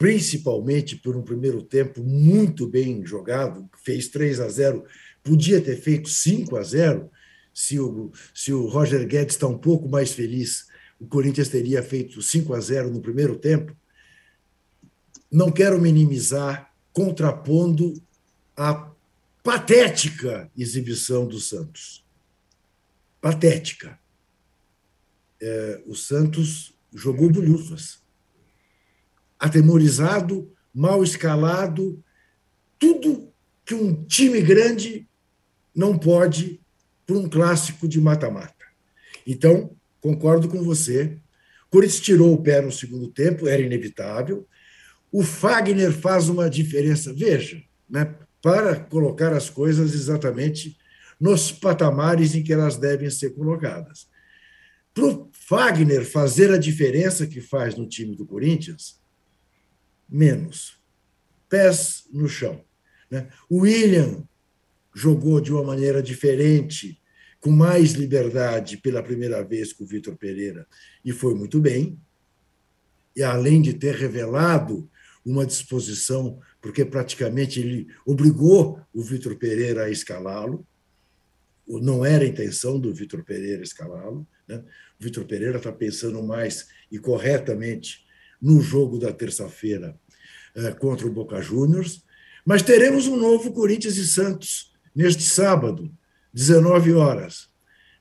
[0.00, 4.82] principalmente por um primeiro tempo muito bem jogado, fez 3 a 0,
[5.22, 7.10] podia ter feito 5 a 0.
[7.52, 12.22] Se o, se o Roger Guedes está um pouco mais feliz, o Corinthians teria feito
[12.22, 13.76] 5 a 0 no primeiro tempo.
[15.30, 17.92] Não quero minimizar contrapondo
[18.56, 18.90] a
[19.44, 22.02] patética exibição do Santos.
[23.20, 24.00] Patética.
[25.42, 27.99] É, o Santos jogou bolhufas.
[29.40, 32.04] Atemorizado, mal escalado,
[32.78, 33.32] tudo
[33.64, 35.08] que um time grande
[35.74, 36.60] não pode
[37.06, 38.64] para um clássico de mata-mata.
[39.26, 41.18] Então, concordo com você.
[41.70, 44.46] Corinthians tirou o pé no segundo tempo, era inevitável.
[45.10, 47.12] O Fagner faz uma diferença.
[47.12, 50.76] Veja, né, para colocar as coisas exatamente
[51.20, 54.08] nos patamares em que elas devem ser colocadas.
[54.94, 58.99] Para o Fagner fazer a diferença que faz no time do Corinthians,
[60.10, 60.80] menos.
[61.48, 62.64] Pés no chão.
[63.10, 63.28] Né?
[63.48, 64.24] O William
[64.94, 67.00] jogou de uma maneira diferente,
[67.40, 70.66] com mais liberdade pela primeira vez com o Vitor Pereira,
[71.04, 71.98] e foi muito bem.
[73.16, 74.90] E além de ter revelado
[75.24, 80.66] uma disposição, porque praticamente ele obrigou o Vitor Pereira a escalá-lo.
[81.66, 84.26] não era a intenção do Vitor Pereira escalá-lo.
[84.46, 84.62] Né?
[84.98, 88.04] O Vitor Pereira está pensando mais e corretamente
[88.40, 89.98] no jogo da terça-feira
[90.54, 92.04] eh, contra o Boca Juniors.
[92.44, 95.90] Mas teremos um novo Corinthians e Santos neste sábado,
[96.32, 97.48] 19 horas.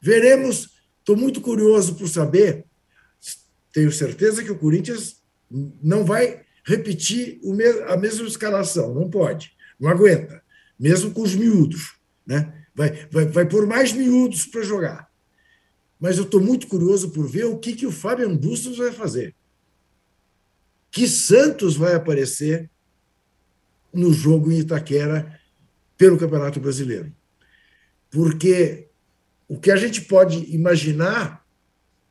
[0.02, 0.70] Veremos,
[1.00, 2.66] estou muito curioso por saber,
[3.74, 5.22] tenho certeza que o Corinthians
[5.82, 7.40] não vai repetir
[7.88, 10.42] a mesma escalação, não pode, não aguenta,
[10.80, 11.96] mesmo com os miúdos.
[12.26, 12.54] Né?
[12.74, 15.10] Vai, vai, vai por mais miúdos para jogar.
[16.00, 19.36] Mas eu estou muito curioso por ver o que, que o Fábio Bustos vai fazer.
[20.92, 22.70] Que Santos vai aparecer
[23.94, 25.40] no jogo em Itaquera
[25.98, 27.14] pelo Campeonato Brasileiro.
[28.10, 28.88] Porque
[29.48, 31.46] o que a gente pode imaginar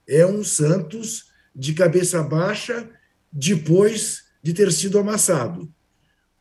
[0.07, 2.89] é um Santos de cabeça baixa
[3.33, 5.73] depois de ter sido amassado.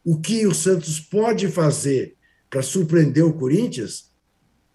[0.04, 2.16] O que o Santos pode fazer
[2.50, 4.12] para surpreender o Corinthians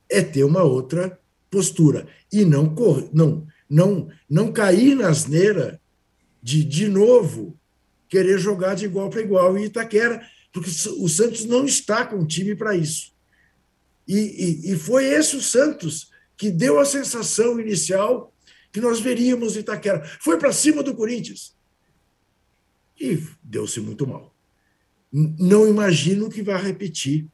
[0.08, 1.18] é ter uma outra
[1.50, 2.74] postura e não
[3.12, 5.80] não não não cair na asneira
[6.42, 7.58] de de novo
[8.08, 12.54] querer jogar de igual para igual em Itaquera, porque o Santos não está com time
[12.54, 13.12] para isso.
[14.06, 18.34] E, e, e, foi esse o Santos que deu a sensação inicial
[18.72, 20.04] que nós veríamos Itaquera.
[20.20, 21.56] Foi para cima do Corinthians.
[23.00, 24.34] E deu-se muito mal.
[25.12, 27.26] Não imagino que vai repetir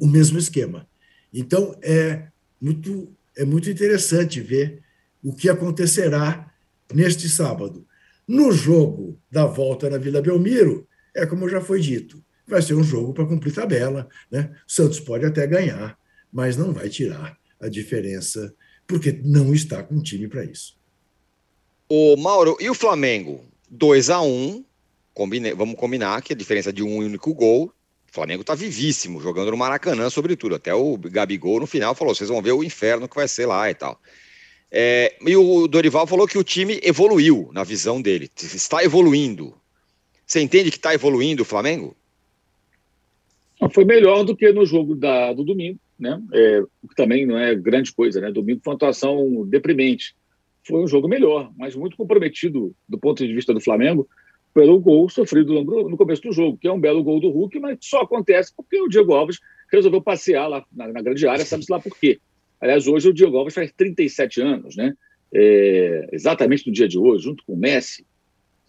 [0.00, 0.88] o mesmo esquema.
[1.32, 2.28] Então, é
[2.60, 4.82] muito, é muito interessante ver
[5.22, 6.49] o que acontecerá
[6.92, 7.86] neste sábado.
[8.26, 12.82] No jogo da volta na Vila Belmiro, é como já foi dito, vai ser um
[12.82, 14.08] jogo para cumprir tabela.
[14.30, 14.52] Né?
[14.66, 15.98] Santos pode até ganhar,
[16.32, 18.54] mas não vai tirar a diferença,
[18.86, 20.78] porque não está com time para isso.
[21.88, 23.44] O Mauro, e o Flamengo?
[23.68, 24.64] 2 a 1 um,
[25.12, 25.52] combine...
[25.54, 27.72] vamos combinar que a diferença de um único gol
[28.10, 30.56] o Flamengo está vivíssimo, jogando no Maracanã, sobretudo.
[30.56, 33.70] Até o Gabigol no final falou: vocês vão ver o inferno que vai ser lá
[33.70, 34.00] e tal.
[34.72, 39.54] É, e o Dorival falou que o time evoluiu na visão dele, está evoluindo.
[40.24, 41.96] Você entende que está evoluindo o Flamengo?
[43.74, 46.22] Foi melhor do que no jogo da, do domingo, né?
[46.32, 46.62] É,
[46.96, 48.30] também não é grande coisa, né?
[48.30, 50.14] Domingo foi uma atuação deprimente.
[50.62, 54.08] Foi um jogo melhor, mas muito comprometido do ponto de vista do Flamengo
[54.54, 57.78] pelo gol sofrido no começo do jogo, que é um belo gol do Hulk, mas
[57.80, 59.38] só acontece porque o Diego Alves
[59.70, 62.18] resolveu passear lá na, na grande área, sabe-se lá por quê.
[62.60, 64.94] Aliás, hoje o Diego Alves faz 37 anos, né?
[65.32, 68.04] É, exatamente no dia de hoje, junto com o Messi.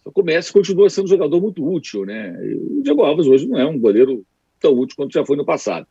[0.02, 2.36] Só que o Messi continua sendo um jogador muito útil, né?
[2.56, 4.24] O Diego Alves hoje não é um goleiro
[4.58, 5.86] tão útil quanto já foi no passado.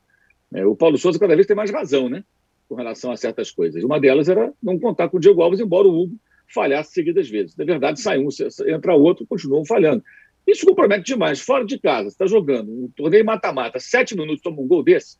[0.53, 2.23] É, o Paulo Souza cada vez tem mais razão, né?
[2.67, 3.83] Com relação a certas coisas.
[3.83, 6.15] Uma delas era não contar com o Diego Alves, embora o Hugo
[6.53, 7.55] falhasse seguidas vezes.
[7.55, 8.27] Na verdade, sai um,
[8.67, 10.03] entra outro, continuam falhando.
[10.45, 11.39] Isso compromete demais.
[11.39, 15.17] Fora de casa, você está jogando um torneio mata-mata, sete minutos, toma um gol desse,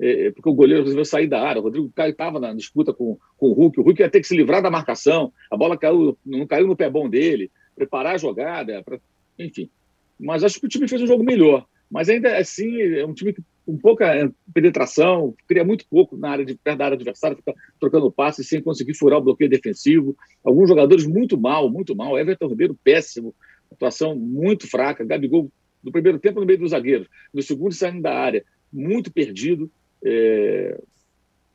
[0.00, 1.60] é, é, porque o goleiro resolveu sair da área.
[1.60, 3.80] O Rodrigo Caio estava na disputa com, com o Hulk.
[3.80, 5.32] O Hulk ia ter que se livrar da marcação.
[5.50, 8.98] A bola caiu, não caiu no pé bom dele, preparar a jogada, pra,
[9.38, 9.68] enfim.
[10.18, 11.66] Mas acho que o time fez um jogo melhor.
[11.90, 16.44] Mas ainda assim, é um time que com pouca penetração, cria muito pouco na área
[16.44, 20.16] de perto da área adversária, fica trocando passes sem conseguir furar o bloqueio defensivo.
[20.42, 22.18] Alguns jogadores muito mal, muito mal.
[22.18, 23.34] Everton Ribeiro, péssimo,
[23.70, 25.04] atuação muito fraca.
[25.04, 25.52] Gabigol,
[25.84, 28.42] no primeiro tempo, no meio dos zagueiros, no segundo, saindo da área,
[28.72, 29.70] muito perdido.
[30.04, 30.80] É...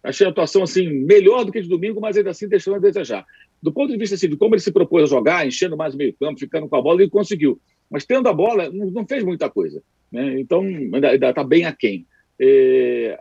[0.04, 3.26] Achei a atuação assim melhor do que de domingo, mas ainda assim deixando a desejar.
[3.62, 5.98] Do ponto de vista assim, de como ele se propôs a jogar, enchendo mais o
[5.98, 7.60] meio-campo, ficando com a bola, ele conseguiu.
[7.90, 9.82] Mas tendo a bola, não fez muita coisa.
[10.12, 10.40] Né?
[10.40, 12.06] Então, ainda está bem aquém.
[12.40, 13.20] É...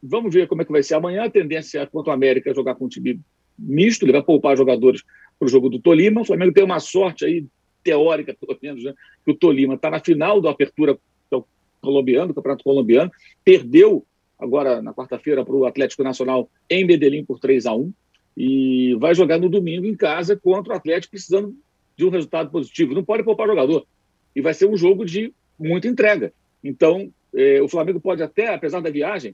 [0.00, 1.24] Vamos ver como é que vai ser amanhã.
[1.24, 3.20] A tendência é, quanto ao América, é jogar com um time
[3.58, 5.02] misto, ele vai poupar jogadores
[5.38, 6.20] para o jogo do Tolima.
[6.20, 7.44] O Flamengo tem uma sorte aí,
[7.82, 8.94] teórica, pelo menos, né?
[9.24, 10.96] que o Tolima está na final da apertura
[11.30, 11.44] do
[11.80, 13.10] colombiano, do Campeonato Colombiano,
[13.44, 14.06] perdeu
[14.42, 17.92] agora na quarta-feira para o Atlético Nacional em Medellín por 3 a 1
[18.36, 21.54] e vai jogar no domingo em casa contra o Atlético, precisando
[21.96, 22.94] de um resultado positivo.
[22.94, 23.86] Não pode poupar jogador.
[24.34, 26.32] E vai ser um jogo de muita entrega.
[26.64, 29.32] Então, eh, o Flamengo pode até, apesar da viagem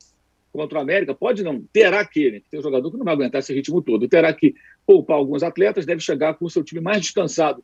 [0.52, 3.38] contra o América, pode não, terá que, né, tem um jogador que não vai aguentar
[3.38, 4.54] esse ritmo todo, terá que
[4.86, 7.62] poupar alguns atletas, deve chegar com o seu time mais descansado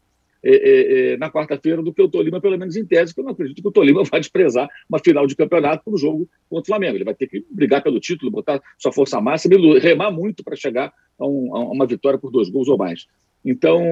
[0.53, 3.33] eh, eh, na quarta-feira do que o Tolima, pelo menos em tese, porque eu não
[3.33, 6.67] acredito que o Tolima vai desprezar uma final de campeonato para um jogo contra o
[6.67, 6.97] Flamengo.
[6.97, 10.57] Ele vai ter que brigar pelo título, botar sua força máxima e remar muito para
[10.57, 13.07] chegar a, um, a uma vitória por dois gols ou mais.
[13.45, 13.83] Então,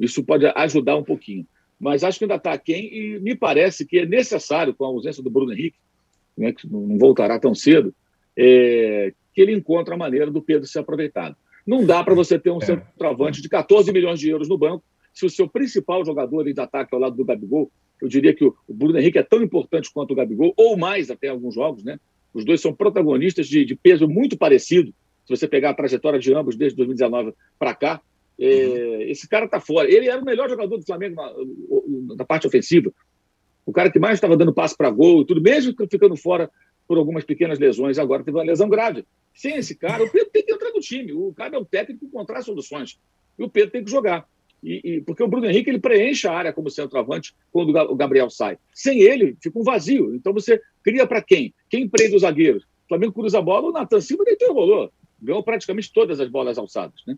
[0.00, 1.46] isso pode ajudar um pouquinho
[1.80, 5.22] mas acho que ainda está quem e me parece que é necessário, com a ausência
[5.22, 5.78] do Bruno Henrique,
[6.36, 7.94] né, que não voltará tão cedo,
[8.36, 11.34] é, que ele encontre a maneira do Pedro ser aproveitado.
[11.66, 12.66] Não dá para você ter um é.
[12.66, 14.84] centroavante de 14 milhões de euros no banco
[15.20, 18.54] se o seu principal jogador de ataque ao lado do Gabigol, eu diria que o
[18.68, 22.00] Bruno Henrique é tão importante quanto o Gabigol, ou mais até alguns jogos, né?
[22.32, 24.94] Os dois são protagonistas de, de peso muito parecido.
[25.26, 28.00] Se você pegar a trajetória de ambos desde 2019 para cá,
[28.38, 29.02] é, uhum.
[29.02, 29.90] esse cara está fora.
[29.90, 31.34] Ele era o melhor jogador do Flamengo na,
[32.16, 32.90] na parte ofensiva.
[33.66, 36.50] O cara que mais estava dando passe para gol e tudo, mesmo ficando fora
[36.88, 37.98] por algumas pequenas lesões.
[37.98, 39.04] Agora teve uma lesão grave.
[39.34, 41.12] Sem esse cara, o Pedro tem que entrar no time.
[41.12, 42.98] O cara é o técnico encontrar soluções.
[43.38, 44.26] E o Pedro tem que jogar.
[44.62, 48.28] E, e, porque o Bruno Henrique ele preenche a área como centroavante quando o Gabriel
[48.28, 48.58] sai.
[48.74, 50.14] Sem ele, fica um vazio.
[50.14, 51.54] Então você cria para quem?
[51.68, 52.64] Quem prende os zagueiros?
[52.64, 54.92] O Flamengo cruza a bola, o Natan Silva deitou e rolou.
[55.22, 57.00] Ganhou praticamente todas as bolas alçadas.
[57.06, 57.16] Né?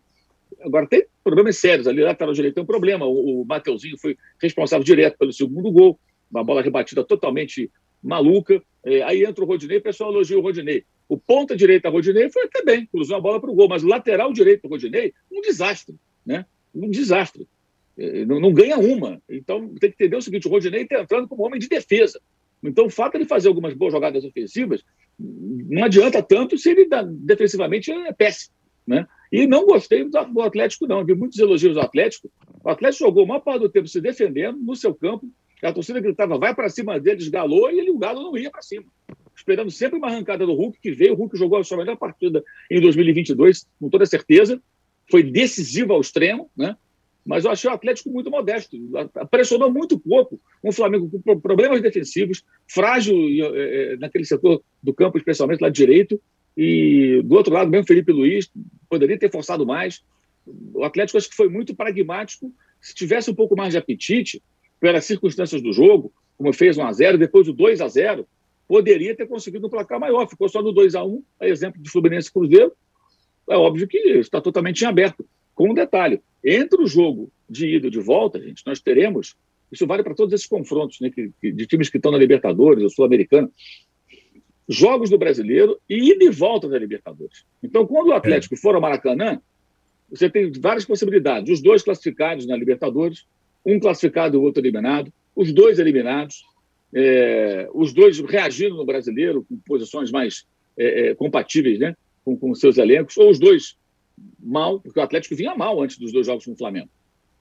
[0.61, 2.03] Agora tem problemas sérios ali.
[2.03, 3.07] Lateral direito tem um problema.
[3.07, 5.99] O, o Mateuzinho foi responsável direto pelo segundo gol.
[6.31, 7.71] Uma bola rebatida totalmente
[8.03, 8.63] maluca.
[8.85, 10.85] É, aí entra o Rodinei, o pessoal elogia o Rodinei.
[11.09, 13.87] O ponta direita Rodinei foi até bem, cruzou a bola para o gol, mas o
[13.87, 15.95] lateral direito Rodinei, um desastre.
[16.25, 16.45] Né?
[16.75, 17.47] Um desastre.
[17.97, 19.21] É, não, não, ganha uma.
[19.29, 22.21] Então tem que entender o seguinte: o Rodinei está entrando como homem de defesa.
[22.63, 24.85] Então o fato de fazer algumas boas jogadas ofensivas
[25.19, 28.55] não adianta tanto se ele defensivamente é péssimo.
[28.87, 29.07] Né?
[29.31, 31.05] E não gostei do, Atlético, não.
[31.05, 32.31] Vi muitos elogios ao Atlético.
[32.65, 35.29] O Atlético jogou a maior parte do tempo se defendendo no seu campo.
[35.63, 38.63] A torcida gritava, vai para cima dele, esgalou, e ele, o Galo não ia para
[38.63, 38.85] cima.
[39.37, 41.13] Esperando sempre uma arrancada do Hulk, que veio.
[41.13, 44.61] O Hulk jogou a sua melhor partida em 2022, com toda certeza
[45.13, 46.75] foi decisivo ao extremo, né?
[47.23, 48.75] mas eu achei o Atlético muito modesto.
[49.31, 50.41] Pressionou muito pouco.
[50.65, 53.15] Um Flamengo com problemas defensivos, frágil
[53.55, 56.19] é, naquele setor do campo, especialmente lá direito.
[56.57, 58.51] E do outro lado, mesmo Felipe Luiz,
[58.89, 60.03] poderia ter forçado mais.
[60.73, 62.51] O Atlético acho que foi muito pragmático.
[62.81, 64.43] Se tivesse um pouco mais de apetite,
[64.81, 68.27] pelas circunstâncias do jogo, como fez 1 a 0 depois do 2 a 0
[68.67, 70.27] poderia ter conseguido um placar maior.
[70.27, 72.73] Ficou só no 2 a 1 a exemplo de Fluminense Cruzeiro,
[73.49, 75.25] é óbvio que está totalmente em aberto.
[75.55, 79.35] Com um detalhe: entre o jogo de ida e de volta, gente, nós teremos.
[79.71, 82.83] Isso vale para todos esses confrontos né, que, que, de times que estão na Libertadores,
[82.83, 83.51] ou Sul-Americana.
[84.69, 87.45] Jogos do brasileiro e ida e volta da Libertadores.
[87.63, 88.59] Então, quando o Atlético é.
[88.59, 89.41] for ao Maracanã,
[90.11, 91.51] você tem várias possibilidades.
[91.51, 93.25] Os dois classificados na Libertadores,
[93.65, 96.45] um classificado e o outro eliminado, os dois eliminados,
[96.95, 101.95] é, os dois reagindo no brasileiro com posições mais é compatíveis, né?
[102.25, 103.77] Com, com seus elencos, ou os dois
[104.39, 106.89] mal, porque o Atlético vinha mal antes dos dois jogos com o Flamengo.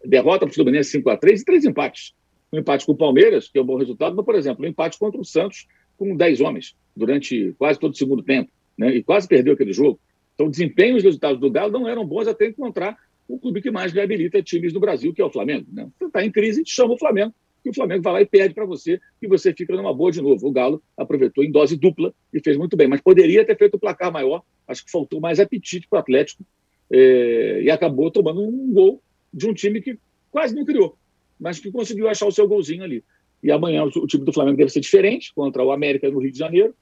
[0.04, 2.14] Derrota para o Fluminense 5 a 3 e três empates.
[2.52, 4.98] Um empate com o Palmeiras, que é um bom resultado, mas, por exemplo, um empate
[4.98, 5.68] contra o Santos
[5.98, 8.96] com 10 homens durante quase todo o segundo tempo, né?
[8.96, 10.00] e quase perdeu aquele jogo.
[10.34, 13.62] Então, o desempenho e os resultados do Galo não eram bons até encontrar o clube
[13.62, 15.68] que mais reabilita times no Brasil, que é o Flamengo.
[15.72, 15.88] Né?
[16.02, 17.34] Está em crise, chama o Flamengo
[17.64, 20.22] que o Flamengo vai lá e perde para você e você fica numa boa de
[20.22, 20.48] novo.
[20.48, 23.80] O Galo aproveitou em dose dupla e fez muito bem, mas poderia ter feito o
[23.80, 24.42] placar maior.
[24.68, 26.44] Acho que faltou mais apetite para o Atlético
[26.92, 29.02] é, e acabou tomando um gol
[29.34, 29.98] de um time que
[30.30, 30.98] quase não criou,
[31.40, 33.04] mas que conseguiu achar o seu golzinho ali.
[33.44, 36.38] E amanhã o, time do Flamengo deve ser diferente contra o América no Rio de
[36.38, 36.76] Janeiro,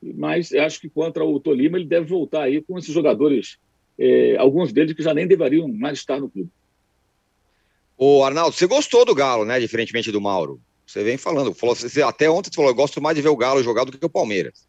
[0.00, 3.58] mas acho que contra o Tolima ele deve voltar aí com esses jogadores,
[3.98, 6.50] é, alguns deles que já nem deveriam mais estar no clube.
[7.98, 9.58] Ô, Arnaldo, você gostou do Galo, né?
[9.58, 10.60] Diferentemente do Mauro.
[10.86, 11.54] Você vem falando.
[11.54, 13.96] Falou, você, até ontem você falou, eu gosto mais de ver o Galo jogar do
[13.96, 14.66] que o Palmeiras.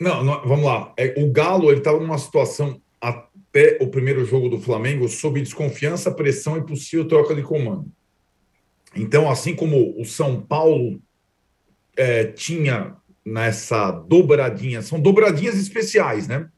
[0.00, 0.92] Não, não vamos lá.
[0.96, 6.10] É, o Galo ele estava numa situação até o primeiro jogo do Flamengo sob desconfiança,
[6.10, 7.86] pressão e possível troca de comando.
[8.96, 11.00] Então, assim como o São Paulo
[11.96, 16.48] é, tinha nessa dobradinha, são dobradinhas especiais, né?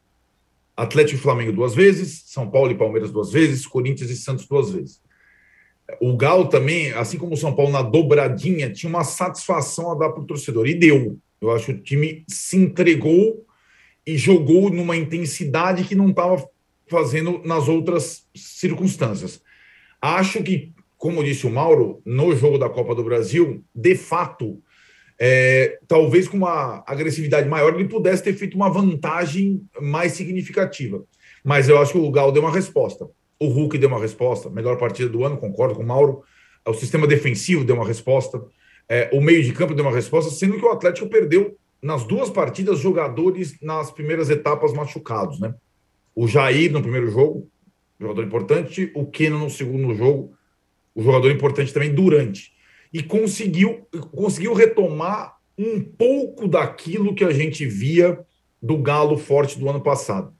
[0.76, 4.70] Atlético e Flamengo duas vezes, São Paulo e Palmeiras duas vezes, Corinthians e Santos duas
[4.70, 5.05] vezes
[6.00, 10.10] o Galo também, assim como o São Paulo na dobradinha, tinha uma satisfação a dar
[10.10, 10.66] para o torcedor.
[10.66, 11.18] E deu.
[11.40, 13.44] Eu acho que o time se entregou
[14.06, 16.48] e jogou numa intensidade que não estava
[16.88, 19.40] fazendo nas outras circunstâncias.
[20.00, 24.62] Acho que, como disse o Mauro, no jogo da Copa do Brasil, de fato,
[25.18, 31.04] é, talvez com uma agressividade maior, ele pudesse ter feito uma vantagem mais significativa.
[31.44, 33.08] Mas eu acho que o Galo deu uma resposta.
[33.38, 36.22] O Hulk deu uma resposta, melhor partida do ano, concordo com o Mauro.
[36.66, 38.42] O sistema defensivo deu uma resposta.
[38.88, 42.30] É, o meio de campo deu uma resposta, sendo que o Atlético perdeu nas duas
[42.30, 45.54] partidas jogadores nas primeiras etapas machucados, né?
[46.14, 47.48] O Jair no primeiro jogo,
[48.00, 50.34] jogador importante, o Keno no segundo jogo,
[50.94, 52.52] o jogador importante também durante.
[52.92, 58.18] E conseguiu, conseguiu retomar um pouco daquilo que a gente via
[58.60, 60.32] do Galo forte do ano passado.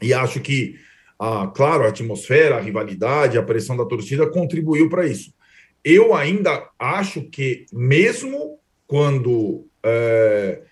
[0.00, 0.76] E acho que
[1.18, 5.32] a, claro, a atmosfera, a rivalidade, a pressão da torcida contribuiu para isso.
[5.84, 10.62] Eu ainda acho que, mesmo quando é,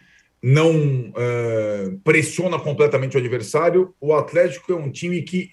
[0.43, 5.51] não é, pressiona completamente o adversário, o Atlético é um time que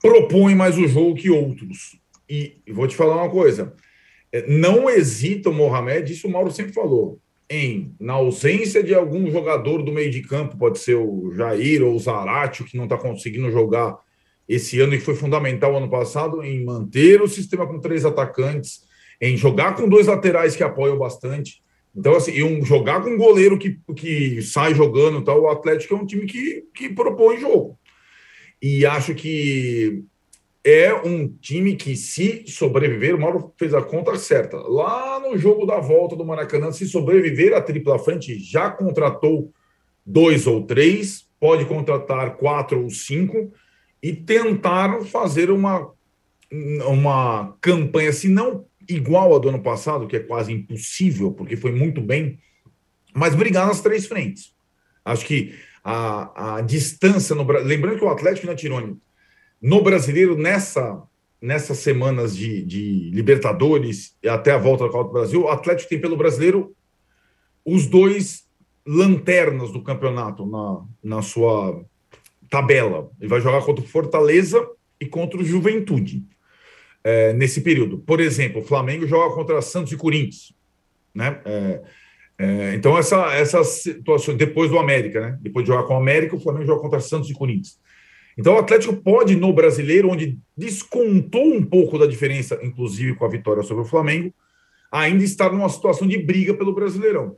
[0.00, 1.98] propõe mais o jogo que outros.
[2.28, 3.74] E, vou te falar uma coisa:
[4.32, 7.20] é, não hesita o Mohamed, isso o Mauro sempre falou.
[7.48, 11.94] Em, na ausência de algum jogador do meio de campo, pode ser o Jair ou
[11.94, 13.96] o Zaratio, que não está conseguindo jogar
[14.48, 18.84] esse ano e foi fundamental ano passado, em manter o sistema com três atacantes,
[19.20, 21.62] em jogar com dois laterais que apoiam bastante.
[21.94, 25.94] Então, assim, e um, jogar com um goleiro que, que sai jogando tal, o Atlético
[25.94, 27.78] é um time que, que propõe jogo.
[28.60, 30.04] E acho que
[30.66, 34.56] é um time que, se sobreviver, o Mauro fez a conta certa.
[34.56, 39.52] Lá no jogo da volta do Maracanã, se sobreviver a tripla frente, já contratou
[40.04, 43.52] dois ou três, pode contratar quatro ou cinco
[44.02, 45.88] e tentar fazer uma,
[46.84, 51.70] uma campanha, se não igual a do ano passado, que é quase impossível, porque foi
[51.70, 52.40] muito bem,
[53.14, 54.52] mas brigar nas três frentes.
[55.04, 55.54] Acho que
[55.84, 57.68] a, a distância no Brasil.
[57.68, 58.96] Lembrando que o Atlético, né, Tirone?
[59.66, 61.02] No brasileiro, nessa,
[61.42, 65.90] nessas semanas de, de Libertadores e até a volta da Copa do Brasil, o Atlético
[65.90, 66.72] tem pelo brasileiro
[67.64, 68.46] os dois
[68.86, 71.84] lanternas do campeonato na, na sua
[72.48, 73.10] tabela.
[73.18, 74.64] Ele vai jogar contra o Fortaleza
[75.00, 76.22] e contra o Juventude
[77.02, 77.98] é, nesse período.
[77.98, 80.54] Por exemplo, o Flamengo joga contra Santos e Corinthians.
[81.12, 81.40] Né?
[81.44, 81.82] É,
[82.38, 85.38] é, então, essa, essa situação, depois do América, né?
[85.42, 87.84] depois de jogar com o América, o Flamengo joga contra Santos e Corinthians.
[88.36, 93.30] Então o Atlético pode, no brasileiro, onde descontou um pouco da diferença, inclusive com a
[93.30, 94.32] vitória sobre o Flamengo,
[94.92, 97.36] ainda estar numa situação de briga pelo Brasileirão.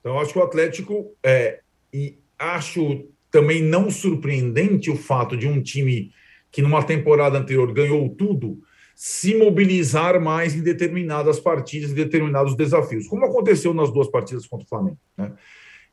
[0.00, 1.60] Então, acho que o Atlético, é,
[1.92, 6.12] e acho também não surpreendente o fato de um time
[6.50, 8.60] que numa temporada anterior ganhou tudo,
[8.96, 14.66] se mobilizar mais em determinadas partidas, em determinados desafios, como aconteceu nas duas partidas contra
[14.66, 14.98] o Flamengo.
[15.16, 15.32] Né?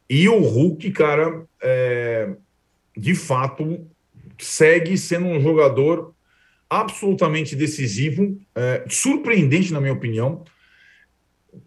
[0.09, 2.35] E o Hulk, cara, é,
[2.97, 3.87] de fato,
[4.39, 6.13] segue sendo um jogador
[6.69, 10.43] absolutamente decisivo, é, surpreendente, na minha opinião.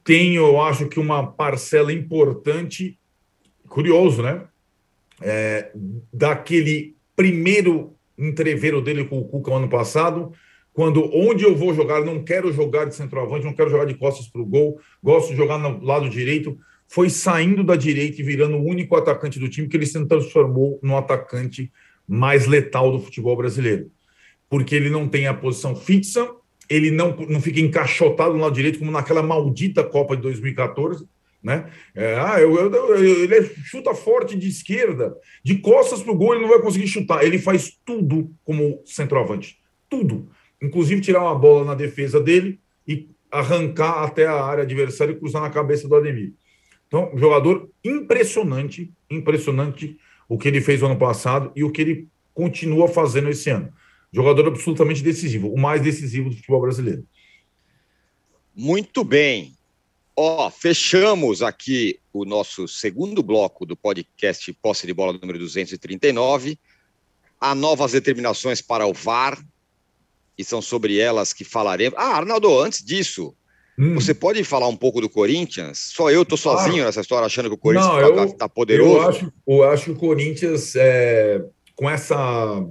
[0.05, 2.99] Tem, eu acho que uma parcela importante,
[3.69, 4.45] curioso, né?
[5.23, 5.71] É,
[6.13, 10.33] daquele primeiro entreveiro dele com o Cuca ano passado,
[10.73, 14.29] quando onde eu vou jogar, não quero jogar de centroavante, não quero jogar de costas
[14.29, 16.57] para o gol, gosto de jogar no lado direito,
[16.87, 20.79] foi saindo da direita e virando o único atacante do time que ele se transformou
[20.83, 21.73] no atacante
[22.11, 23.89] mais letal do futebol brasileiro.
[24.49, 26.29] Porque ele não tem a posição fixa,
[26.69, 31.07] ele não, não fica encaixotado no lado direito, como naquela maldita Copa de 2014.
[31.41, 31.71] Né?
[31.95, 36.35] É, ah, eu, eu, eu, ele chuta forte de esquerda, de costas para o gol,
[36.35, 37.25] ele não vai conseguir chutar.
[37.25, 39.59] Ele faz tudo como centroavante.
[39.89, 40.29] Tudo.
[40.61, 45.43] Inclusive tirar uma bola na defesa dele e arrancar até a área adversária e cruzar
[45.43, 46.35] na cabeça do Ademir.
[46.89, 49.97] Então, jogador impressionante, impressionante
[50.31, 53.73] o que ele fez no ano passado e o que ele continua fazendo esse ano.
[54.13, 57.05] Jogador absolutamente decisivo, o mais decisivo do futebol brasileiro.
[58.55, 59.57] Muito bem.
[60.17, 66.57] Ó, fechamos aqui o nosso segundo bloco do podcast Posse de Bola número 239.
[67.41, 69.37] Há novas determinações para o VAR
[70.39, 71.99] e são sobre elas que falaremos.
[71.99, 73.35] Ah, Arnaldo, antes disso,
[73.81, 73.95] Hum.
[73.95, 75.79] Você pode falar um pouco do Corinthians?
[75.95, 78.93] Só eu tô sozinho nessa história achando que o Corinthians está tá poderoso?
[78.93, 81.43] Eu acho, eu acho que o Corinthians, é,
[81.75, 82.63] com essa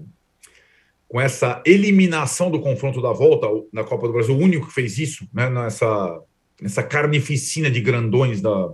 [1.08, 5.00] com essa eliminação do confronto da volta na Copa do Brasil, o único que fez
[5.00, 6.22] isso, né, nessa,
[6.62, 8.72] nessa carnificina de grandões da,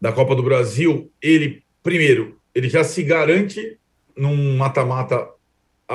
[0.00, 3.78] da Copa do Brasil, ele, primeiro, ele já se garante
[4.16, 5.28] num mata-mata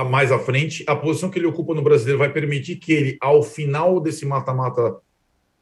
[0.10, 0.86] mais à frente.
[0.88, 4.96] A posição que ele ocupa no brasileiro vai permitir que ele, ao final desse mata-mata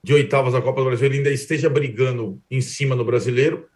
[0.04, 3.68] de oitavas da Copa do Brasil, ele ainda esteja brigando em cima no brasileiro.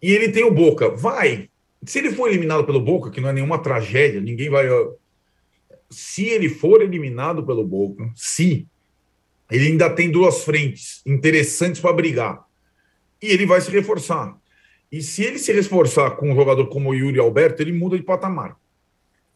[0.00, 0.88] E ele tem o Boca.
[0.90, 1.48] Vai.
[1.84, 4.66] Se ele for eliminado pelo Boca, que não é nenhuma tragédia, ninguém vai.
[5.90, 8.66] Se ele for eliminado pelo Boca, se
[9.50, 12.44] ele ainda tem duas frentes interessantes para brigar.
[13.20, 14.36] E ele vai se reforçar.
[14.90, 18.04] E se ele se reforçar com um jogador como o Yuri Alberto, ele muda de
[18.04, 18.56] patamar.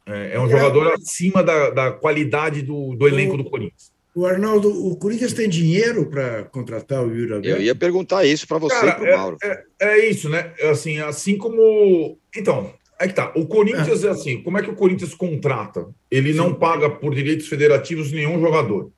[0.06, 3.92] É, é um é, jogador acima da, da qualidade do, do elenco do Corinthians.
[4.18, 7.56] O Arnaldo, o Corinthians tem dinheiro para contratar o Yuri Alberto?
[7.56, 9.36] Eu ia perguntar isso para você Cara, e para o Mauro.
[9.40, 10.52] É, é, é, isso, né?
[10.68, 12.18] Assim, assim como.
[12.36, 13.32] Então, é que tá.
[13.36, 15.86] O Corinthians é, é assim: como é que o Corinthians contrata?
[16.10, 16.38] Ele Sim.
[16.38, 18.90] não paga por direitos federativos nenhum jogador,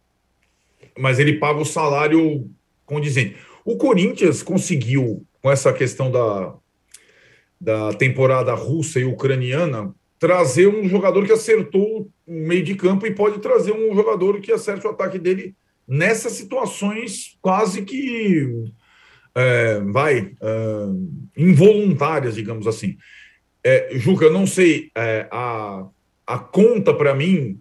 [0.98, 2.48] mas ele paga o salário
[2.86, 3.36] condizente.
[3.62, 6.54] O Corinthians conseguiu, com essa questão da,
[7.60, 13.10] da temporada russa e ucraniana, trazer um jogador que acertou o meio de campo e
[13.12, 15.56] pode trazer um jogador que acerte o ataque dele
[15.86, 18.70] nessas situações quase que
[19.34, 20.86] é, vai é,
[21.36, 22.96] involuntárias, digamos assim.
[23.64, 25.84] É, Juca, eu não sei, é, a,
[26.24, 27.60] a conta para mim,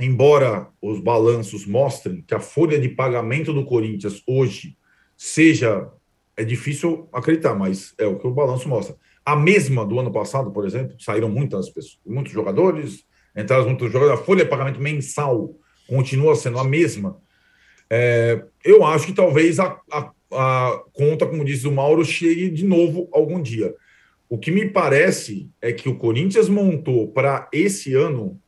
[0.00, 4.76] embora os balanços mostrem que a folha de pagamento do Corinthians hoje
[5.16, 5.88] seja
[6.36, 8.96] é difícil acreditar, mas é o que o balanço mostra.
[9.24, 13.06] A mesma do ano passado, por exemplo, saíram muitas pessoas, muitos jogadores,
[13.36, 15.54] entraram muitos jogadores, a folha de pagamento mensal
[15.86, 17.20] continua sendo a mesma.
[17.88, 22.64] É, eu acho que talvez a, a, a conta, como disse o Mauro, chegue de
[22.64, 23.74] novo algum dia.
[24.28, 28.40] O que me parece é que o Corinthians montou para esse ano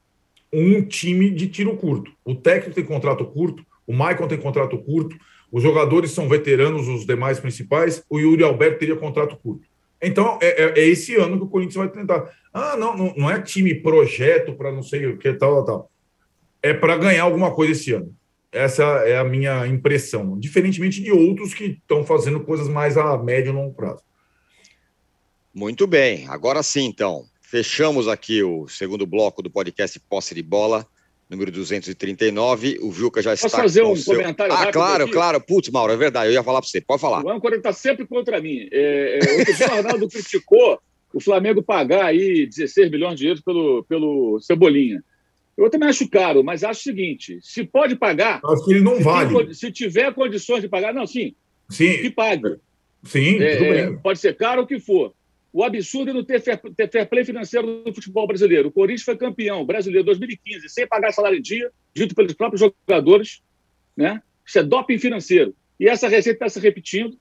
[0.52, 2.10] um time de tiro curto.
[2.24, 5.16] O técnico tem contrato curto, o Maicon tem contrato curto,
[5.52, 9.66] os jogadores são veteranos, os demais principais, o Yuri Alberto teria contrato curto.
[10.00, 12.30] Então, é, é, é, esse ano que o Corinthians vai tentar.
[12.58, 15.90] Ah, não, não, não é time projeto para não sei o que, tal, tal.
[16.62, 18.14] É para ganhar alguma coisa esse ano.
[18.50, 20.38] Essa é a minha impressão.
[20.38, 24.02] Diferentemente de outros que estão fazendo coisas mais a médio e longo prazo.
[25.54, 26.26] Muito bem.
[26.28, 27.24] Agora sim, então.
[27.40, 30.86] Fechamos aqui o segundo bloco do podcast Posse de Bola
[31.28, 32.78] número 239.
[32.80, 33.48] O Vilca já está.
[33.48, 34.16] Posso fazer um seu...
[34.16, 34.52] comentário?
[34.52, 35.12] Ah, claro, aqui?
[35.12, 35.40] claro.
[35.40, 36.30] Putz, Mauro, é verdade.
[36.30, 36.80] Eu ia falar para você.
[36.80, 37.24] Pode falar.
[37.24, 38.68] O âncora está sempre contra mim.
[38.72, 40.80] É, é, o Arnaldo criticou
[41.12, 45.02] o Flamengo pagar aí 16 milhões de euros pelo, pelo Cebolinha.
[45.56, 48.40] Eu também acho caro, mas acho o seguinte: se pode pagar.
[48.44, 49.34] Acho que ele não vale.
[49.46, 51.34] Tem, se tiver condições de pagar, não, sim.
[51.68, 51.98] Sim.
[51.98, 52.56] Que pague.
[53.02, 53.98] Sim, é, bem.
[53.98, 55.12] Pode ser caro o que for
[55.52, 58.68] o absurdo de não ter fair, ter fair play financeiro do futebol brasileiro.
[58.68, 63.42] O Corinthians foi campeão brasileiro 2015, sem pagar salário em dia, dito pelos próprios jogadores.
[63.96, 64.22] Né?
[64.46, 65.54] Isso é doping financeiro.
[65.80, 67.18] E essa receita está se repetindo,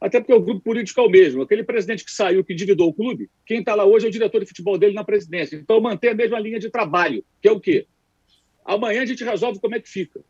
[0.00, 1.42] até porque o grupo político é o mesmo.
[1.42, 4.40] Aquele presidente que saiu, que endividou o clube, quem está lá hoje é o diretor
[4.40, 5.56] de futebol dele na presidência.
[5.56, 7.86] Então, manter a mesma linha de trabalho, que é o quê?
[8.64, 10.20] Amanhã a gente resolve como é que fica.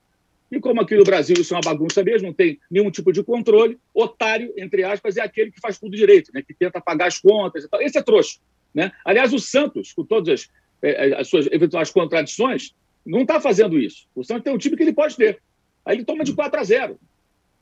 [0.51, 3.23] E como aqui no Brasil isso é uma bagunça mesmo, não tem nenhum tipo de
[3.25, 6.43] controle, otário, entre aspas, é aquele que faz tudo direito, né?
[6.43, 7.83] que tenta pagar as contas e tal.
[7.83, 8.39] Esse é trouxa.
[8.73, 8.93] Né?
[9.05, 10.51] Aliás, o Santos, com todas as,
[10.83, 14.07] eh, as suas eventuais contradições, não está fazendo isso.
[14.15, 15.41] O Santos tem um time que ele pode ter.
[15.85, 17.01] Aí ele toma de 4 a 0.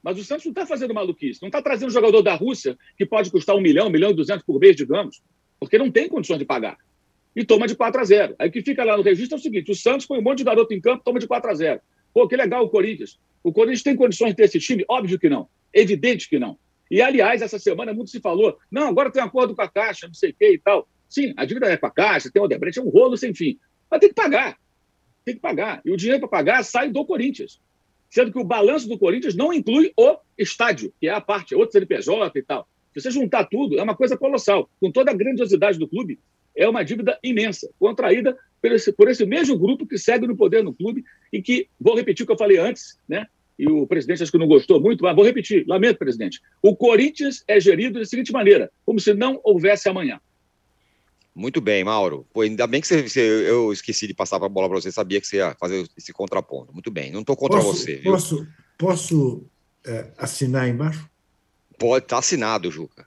[0.04, 1.40] Mas o Santos não está fazendo maluquice.
[1.40, 4.14] Não está trazendo um jogador da Rússia que pode custar um milhão, um milhão e
[4.14, 5.22] duzentos por mês, digamos,
[5.58, 6.76] porque não tem condições de pagar.
[7.34, 8.36] E toma de 4 a 0.
[8.38, 10.38] Aí o que fica lá no registro é o seguinte: o Santos põe um monte
[10.38, 11.80] de garoto em campo, toma de 4 a 0.
[12.12, 13.18] Pô, que legal o Corinthians.
[13.42, 14.84] O Corinthians tem condições de ter esse time?
[14.88, 15.48] Óbvio que não.
[15.72, 16.58] Evidente que não.
[16.90, 20.14] E, aliás, essa semana muito se falou, não, agora tem acordo com a Caixa, não
[20.14, 20.86] sei o quê e tal.
[21.08, 23.58] Sim, a dívida é com a Caixa, tem o Odebrecht, é um rolo sem fim.
[23.90, 24.56] Mas tem que pagar.
[25.24, 25.80] Tem que pagar.
[25.84, 27.58] E o dinheiro para pagar sai do Corinthians.
[28.14, 31.72] Sendo que o balanço do Corinthians não inclui o estádio, que é a parte, outro
[31.72, 32.68] CNPJ e tal.
[32.92, 34.70] Se você juntar tudo, é uma coisa colossal.
[34.80, 36.20] Com toda a grandiosidade do clube,
[36.56, 40.62] é uma dívida imensa, contraída por esse, por esse mesmo grupo que segue no poder
[40.62, 41.02] no clube
[41.32, 43.26] e que, vou repetir o que eu falei antes, né?
[43.58, 46.40] E o presidente acho que não gostou muito, mas vou repetir, lamento, presidente.
[46.62, 50.20] O Corinthians é gerido da seguinte maneira, como se não houvesse amanhã.
[51.34, 52.24] Muito bem, Mauro.
[52.32, 55.20] Pô, ainda bem que você, você, eu esqueci de passar a bola para você, sabia
[55.20, 56.72] que você ia fazer esse contraponto.
[56.72, 57.96] Muito bem, não estou contra posso, você.
[57.96, 58.12] Viu?
[58.12, 58.46] Posso,
[58.78, 59.44] posso
[59.84, 61.08] é, assinar embaixo?
[61.76, 63.06] Pode, está assinado, Juca.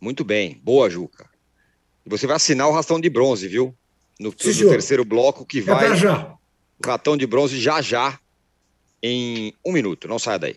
[0.00, 1.30] Muito bem, boa, Juca.
[2.04, 3.74] Você vai assinar o rastão de bronze, viu?
[4.18, 5.92] No, no terceiro bloco que vai.
[5.92, 6.36] É já.
[6.82, 8.18] O ratão de bronze já já,
[9.02, 10.08] em um minuto.
[10.08, 10.56] Não saia daí.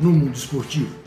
[0.00, 1.03] no mundo esportivo.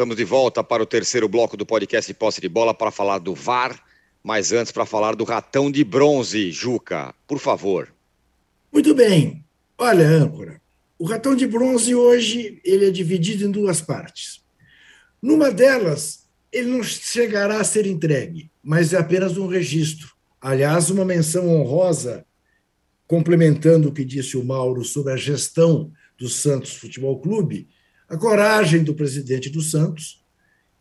[0.00, 3.34] Estamos de volta para o terceiro bloco do podcast Posse de Bola para falar do
[3.34, 3.78] VAR,
[4.24, 7.92] mas antes para falar do ratão de bronze, Juca, por favor.
[8.72, 9.44] Muito bem.
[9.76, 10.58] Olha, âncora,
[10.98, 14.42] o ratão de bronze hoje ele é dividido em duas partes.
[15.20, 20.14] Numa delas, ele não chegará a ser entregue, mas é apenas um registro.
[20.40, 22.24] Aliás, uma menção honrosa,
[23.06, 27.68] complementando o que disse o Mauro sobre a gestão do Santos Futebol Clube,
[28.10, 30.20] a coragem do presidente do Santos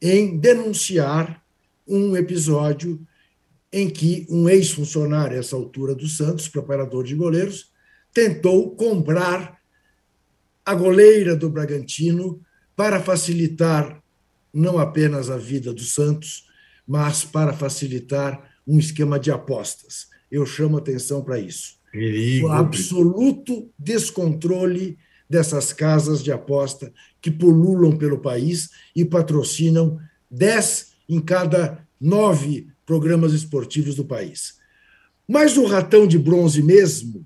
[0.02, 1.44] em denunciar
[1.88, 3.00] um episódio
[3.72, 7.72] em que um ex-funcionário, a essa altura do Santos, preparador de goleiros,
[8.12, 9.60] tentou comprar
[10.66, 12.42] a goleira do Bragantino
[12.76, 14.02] para facilitar
[14.52, 16.48] não apenas a vida do Santos,
[16.88, 20.08] mas para facilitar um esquema de apostas.
[20.32, 21.78] Eu chamo atenção para isso.
[21.92, 22.48] Perigo.
[22.48, 24.98] O absoluto descontrole
[25.30, 30.00] dessas casas de aposta que pululam pelo país e patrocinam
[30.32, 34.58] 10 em cada nove programas esportivos do país.
[35.28, 37.24] Mas o ratão de bronze mesmo.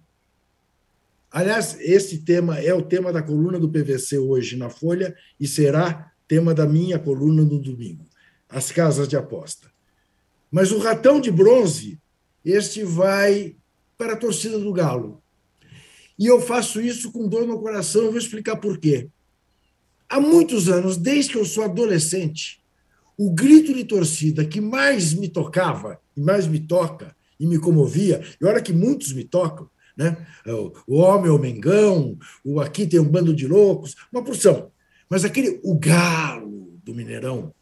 [1.32, 6.12] Aliás, esse tema é o tema da coluna do PVC hoje na Folha e será
[6.28, 8.06] tema da minha coluna no domingo.
[8.50, 9.72] As casas de aposta.
[10.52, 12.00] Mas o ratão de bronze,
[12.44, 13.56] este vai
[13.98, 15.23] para a torcida do Galo.
[16.18, 19.10] E eu faço isso com dor no coração, eu vou explicar por quê.
[20.08, 22.62] Há muitos anos, desde que eu sou adolescente,
[23.18, 28.24] o grito de torcida que mais me tocava, e mais me toca, e me comovia,
[28.40, 30.26] e olha que muitos me tocam, né?
[30.88, 34.72] o homem é o Mengão, o aqui tem um bando de loucos, uma porção.
[35.10, 37.54] Mas aquele, o galo do Mineirão,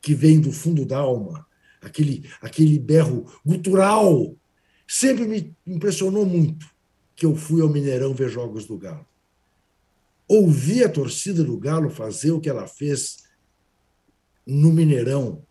[0.00, 1.46] que vem do fundo da alma,
[1.80, 4.36] aquele, aquele berro gutural,
[4.86, 6.71] sempre me impressionou muito
[7.14, 9.06] que eu fui ao Mineirão ver jogos do Galo.
[10.28, 13.24] Ouvi a torcida do Galo fazer o que ela fez
[14.46, 15.44] no Mineirão,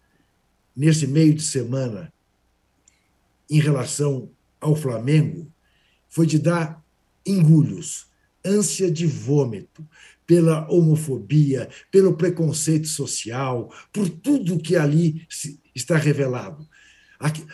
[0.76, 2.12] nesse meio de semana,
[3.50, 5.52] em relação ao Flamengo,
[6.10, 6.84] foi de dar
[7.26, 8.08] engulhos,
[8.44, 9.86] ânsia de vômito,
[10.26, 15.28] pela homofobia, pelo preconceito social, por tudo que ali
[15.76, 16.68] está revelado.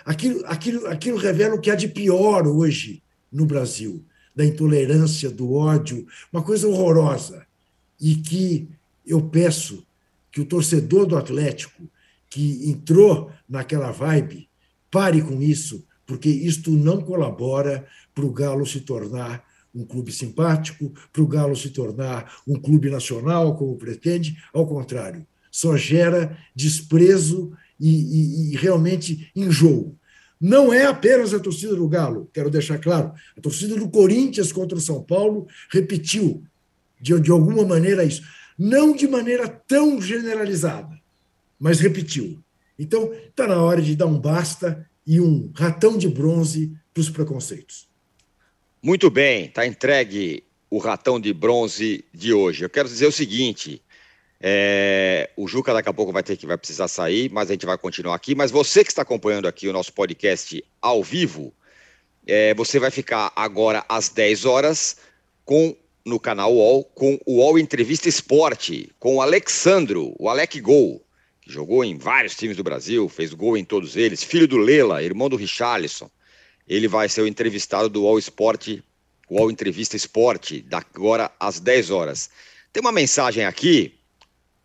[0.05, 4.03] Aquilo, aquilo, aquilo revela o que há de pior hoje no Brasil,
[4.35, 7.45] da intolerância, do ódio, uma coisa horrorosa.
[7.99, 8.69] E que
[9.05, 9.85] eu peço
[10.31, 11.89] que o torcedor do Atlético,
[12.29, 14.47] que entrou naquela vibe,
[14.91, 20.93] pare com isso, porque isto não colabora para o Galo se tornar um clube simpático,
[21.11, 27.51] para o Galo se tornar um clube nacional, como pretende, ao contrário, só gera desprezo
[27.79, 29.96] e, e, e realmente enjoo.
[30.39, 33.11] Não é apenas a torcida do Galo, quero deixar claro.
[33.35, 36.43] A torcida do Corinthians contra o São Paulo repetiu,
[37.01, 38.21] de, de alguma maneira, isso.
[38.57, 40.99] Não de maneira tão generalizada,
[41.59, 42.39] mas repetiu.
[42.77, 47.09] Então, está na hora de dar um basta e um ratão de bronze para os
[47.09, 47.87] preconceitos.
[48.81, 52.63] Muito bem, está entregue o ratão de bronze de hoje.
[52.63, 53.81] Eu quero dizer o seguinte:
[54.39, 57.65] é, o Juca daqui a pouco vai ter que vai precisar sair, mas a gente
[57.65, 58.35] vai continuar aqui.
[58.35, 61.53] Mas você que está acompanhando aqui o nosso podcast ao vivo,
[62.25, 64.97] é, você vai ficar agora às 10 horas
[65.43, 65.75] com
[66.05, 71.05] no canal UOL com o UOL Entrevista Esporte, com o Alexandro, o Alec Gol,
[71.41, 75.03] que jogou em vários times do Brasil, fez gol em todos eles, filho do Lela,
[75.03, 76.09] irmão do Richarlison.
[76.65, 78.81] Ele vai ser o entrevistado do UOL Esporte,
[79.29, 82.29] UOL Entrevista Esporte, agora às 10 horas.
[82.71, 83.96] Tem uma mensagem aqui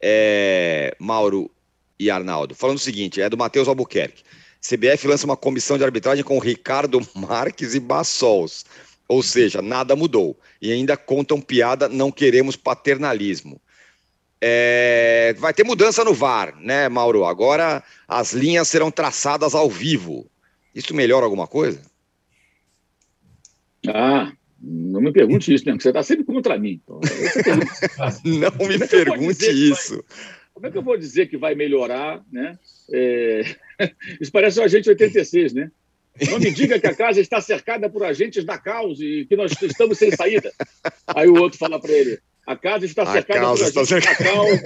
[0.02, 1.50] é, Mauro
[1.98, 4.24] e Arnaldo, falando o seguinte: é do Matheus Albuquerque.
[4.60, 8.64] CBF lança uma comissão de arbitragem com Ricardo Marques e Bassols.
[9.08, 10.38] Ou seja, nada mudou.
[10.60, 13.60] E ainda contam piada, não queremos paternalismo.
[14.40, 17.24] É, vai ter mudança no VAR, né, Mauro?
[17.24, 20.26] Agora as linhas serão traçadas ao vivo.
[20.74, 21.80] Isso melhora alguma coisa?
[23.88, 24.32] Ah,
[24.62, 25.72] não me pergunte isso, né?
[25.72, 26.80] Porque você está sempre contra mim.
[26.82, 27.00] Então,
[28.24, 29.96] não me é pergunte isso.
[29.96, 32.56] Vai, como é que eu vou dizer que vai melhorar, né?
[32.92, 33.42] É...
[34.20, 35.70] Isso parece o agente 86, né?
[36.30, 39.50] Não me diga que a casa está cercada por agentes da causa e que nós
[39.62, 40.52] estamos sem saída.
[41.06, 44.62] Aí o outro fala para ele: a casa está cercada por agentes da causa,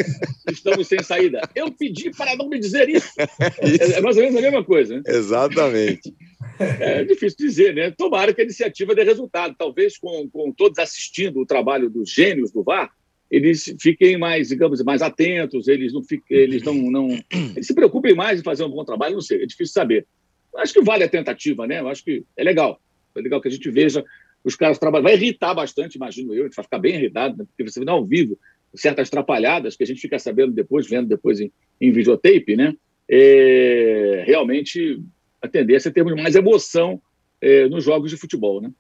[0.51, 1.41] estamos sem saída.
[1.55, 3.13] Eu pedi para não me dizer isso.
[3.63, 3.93] isso.
[3.95, 4.97] É mais ou menos a mesma coisa.
[4.97, 5.03] Né?
[5.07, 6.13] Exatamente.
[6.59, 7.91] É difícil dizer, né?
[7.91, 9.55] Tomara que a iniciativa dê resultado.
[9.59, 12.91] Talvez com, com todos assistindo o trabalho dos gênios do VAR,
[13.30, 17.09] eles fiquem mais, digamos, mais atentos, eles não fiquem, eles não, não
[17.55, 20.07] eles se preocupem mais em fazer um bom trabalho, não sei, é difícil saber.
[20.57, 21.80] Acho que vale a tentativa, né?
[21.80, 22.80] Eu acho que é legal.
[23.14, 24.05] É legal que a gente veja
[24.45, 25.09] os caras trabalhando.
[25.09, 27.45] Vai irritar bastante, imagino eu, a gente vai ficar bem irritado, né?
[27.45, 28.39] porque você vê ao vivo
[28.74, 32.74] certas atrapalhadas que a gente fica sabendo depois, vendo depois em, em videotape, né?
[33.09, 35.01] É, realmente
[35.43, 37.01] a tendência é termos mais emoção
[37.41, 38.70] é, nos jogos de futebol, né?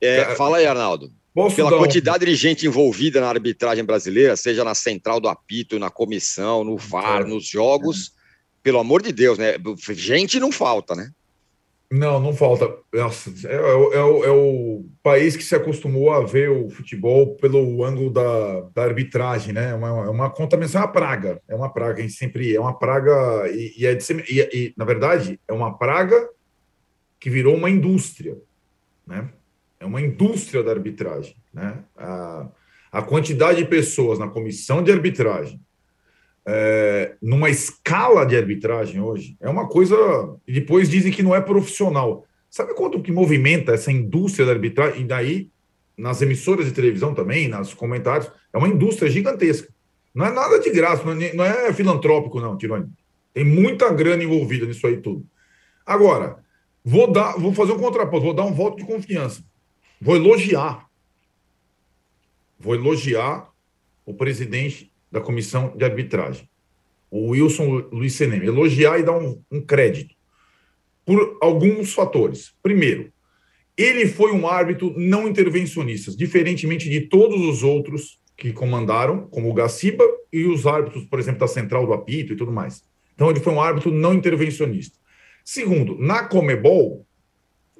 [0.00, 1.12] É, fala aí, Arnaldo.
[1.32, 5.90] Posso Pela quantidade de gente envolvida na arbitragem brasileira, seja na central do apito, na
[5.90, 8.12] comissão, no VAR, nos jogos,
[8.62, 9.54] pelo amor de Deus, né?
[9.90, 11.10] Gente não falta, né?
[11.92, 12.72] Não, não falta.
[12.92, 17.84] Nossa, é, é, é, é, o país que se acostumou a ver o futebol pelo
[17.84, 19.70] ângulo da, da arbitragem, né?
[19.70, 21.42] É uma, é uma contaminação, é uma praga.
[21.48, 24.84] É uma praga, a gente sempre é uma praga, e, e é e, e, na
[24.84, 26.28] verdade, é uma praga
[27.18, 28.38] que virou uma indústria,
[29.04, 29.28] né?
[29.80, 31.82] É uma indústria da arbitragem, né?
[31.96, 32.48] A,
[32.92, 35.60] a quantidade de pessoas na comissão de arbitragem,
[36.46, 39.96] é, numa escala de arbitragem hoje, é uma coisa.
[40.46, 42.24] E depois dizem que não é profissional.
[42.48, 45.02] Sabe quanto que movimenta essa indústria da arbitragem?
[45.02, 45.50] E daí,
[45.96, 49.68] nas emissoras de televisão também, nos comentários, é uma indústria gigantesca.
[50.14, 52.88] Não é nada de graça, não é, não é filantrópico, não, Tironi.
[53.32, 55.24] Tem muita grana envolvida nisso aí tudo.
[55.86, 56.38] Agora,
[56.84, 59.44] vou dar, vou fazer um contraponto, vou dar um voto de confiança.
[60.00, 60.88] Vou elogiar.
[62.58, 63.48] Vou elogiar
[64.04, 66.48] o presidente da comissão de arbitragem,
[67.10, 70.14] o Wilson Luiz Senem, elogiar e dar um, um crédito
[71.04, 72.52] por alguns fatores.
[72.62, 73.12] Primeiro,
[73.76, 79.54] ele foi um árbitro não intervencionista, diferentemente de todos os outros que comandaram, como o
[79.54, 82.82] Gaciba e os árbitros, por exemplo, da central do apito e tudo mais.
[83.14, 84.98] Então, ele foi um árbitro não intervencionista.
[85.44, 87.06] Segundo, na Comebol,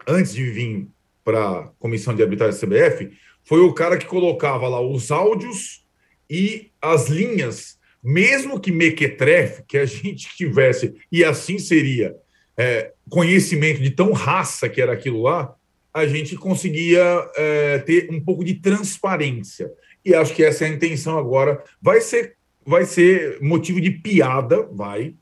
[0.07, 0.89] antes de vir
[1.25, 3.11] para a comissão de arbitragem da CBF,
[3.45, 5.80] foi o cara que colocava lá os áudios
[6.31, 12.15] e as linhas, mesmo que mequetrefe, que a gente tivesse, e assim seria,
[12.57, 15.53] é, conhecimento de tão raça que era aquilo lá,
[15.93, 17.03] a gente conseguia
[17.37, 19.69] é, ter um pouco de transparência.
[20.05, 21.63] E acho que essa é a intenção agora.
[21.83, 25.15] Vai ser, vai ser motivo de piada, vai,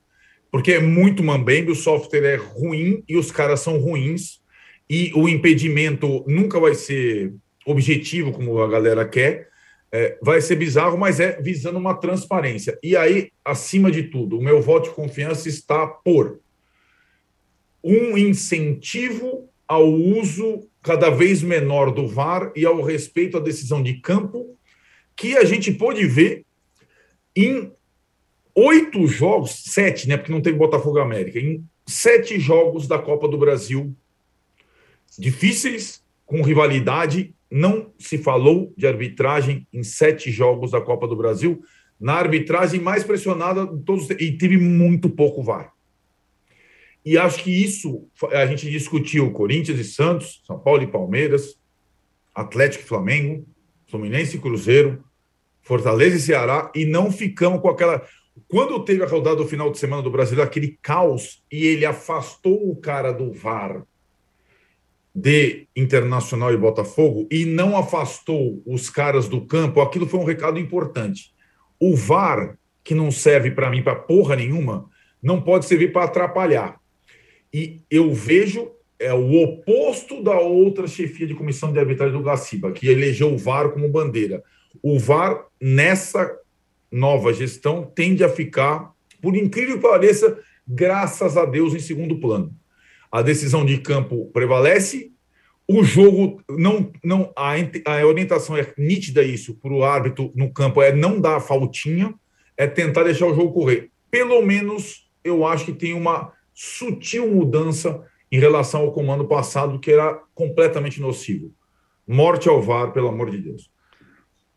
[0.53, 4.41] porque é muito mambembe, o software é ruim e os caras são ruins,
[4.91, 7.33] e o impedimento nunca vai ser
[7.67, 9.48] objetivo como a galera quer
[9.91, 12.79] é, vai ser bizarro, mas é visando uma transparência.
[12.83, 16.41] E aí, acima de tudo, o meu voto de confiança está por
[17.83, 23.95] um incentivo ao uso cada vez menor do VAR e ao respeito à decisão de
[23.95, 24.57] campo,
[25.17, 26.45] que a gente pôde ver
[27.35, 27.73] em
[28.55, 30.17] oito jogos, sete, né?
[30.17, 33.95] Porque não teve Botafogo América, em sete jogos da Copa do Brasil
[35.19, 41.63] difíceis, com rivalidade não se falou de arbitragem em sete jogos da Copa do Brasil,
[41.99, 45.73] na arbitragem mais pressionada de todos e teve muito pouco VAR.
[47.05, 51.59] E acho que isso a gente discutiu Corinthians e Santos, São Paulo e Palmeiras,
[52.35, 53.47] Atlético e Flamengo,
[53.87, 55.03] Fluminense e Cruzeiro,
[55.63, 58.07] Fortaleza e Ceará, e não ficamos com aquela.
[58.47, 62.71] Quando teve a rodada do final de semana do Brasil, aquele caos, e ele afastou
[62.71, 63.85] o cara do VAR
[65.21, 70.61] de Internacional e Botafogo e não afastou os caras do campo, aquilo foi um recado
[70.61, 71.33] importante.
[71.81, 74.89] O VAR, que não serve para mim para porra nenhuma,
[75.21, 76.79] não pode servir para atrapalhar.
[77.53, 82.73] E eu vejo é o oposto da outra chefia de comissão de arbitragem do Gaciba,
[82.73, 84.43] que elegeu o VAR como bandeira.
[84.83, 86.37] O VAR, nessa
[86.91, 88.93] nova gestão, tende a ficar,
[89.23, 92.58] por incrível que pareça, graças a Deus, em segundo plano
[93.11, 95.13] a decisão de campo prevalece,
[95.67, 96.91] o jogo não.
[97.05, 97.53] não a,
[97.85, 102.15] a orientação é nítida isso para o árbitro no campo é não dar a faltinha,
[102.57, 103.91] é tentar deixar o jogo correr.
[104.11, 108.03] Pelo menos eu acho que tem uma sutil mudança
[108.33, 111.53] em relação ao comando passado, que era completamente nocivo.
[112.07, 113.71] Morte ao VAR, pelo amor de Deus.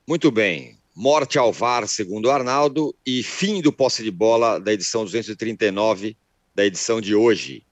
[0.08, 0.78] Muito bem.
[0.95, 6.18] Morte ao VAR, segundo o Arnaldo, e fim do posse de bola da edição 239
[6.54, 7.64] da edição de hoje.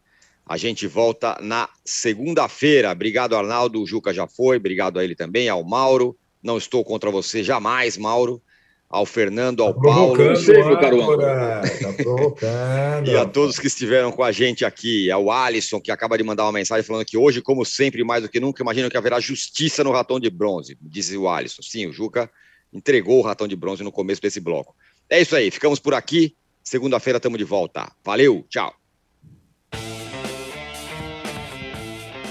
[0.50, 2.92] A gente volta na segunda-feira.
[2.92, 3.84] Obrigado, Arnaldo.
[3.84, 4.58] O Juca já foi.
[4.58, 6.18] Obrigado a ele também, ao Mauro.
[6.42, 8.42] Não estou contra você jamais, Mauro.
[8.90, 10.36] Ao Fernando, ao tá Paulo.
[10.36, 13.08] Sempre, tá provocando.
[13.08, 15.12] e a todos que estiveram com a gente aqui.
[15.12, 18.30] Ao Alisson, que acaba de mandar uma mensagem falando que hoje, como sempre, mais do
[18.30, 21.62] que nunca, imagino que haverá justiça no ratão de bronze, diz o Alisson.
[21.62, 22.28] Sim, o Juca
[22.74, 24.76] entregou o ratão de bronze no começo desse bloco.
[25.08, 26.36] É isso aí, ficamos por aqui.
[26.64, 27.92] Segunda-feira estamos de volta.
[28.04, 28.79] Valeu, tchau.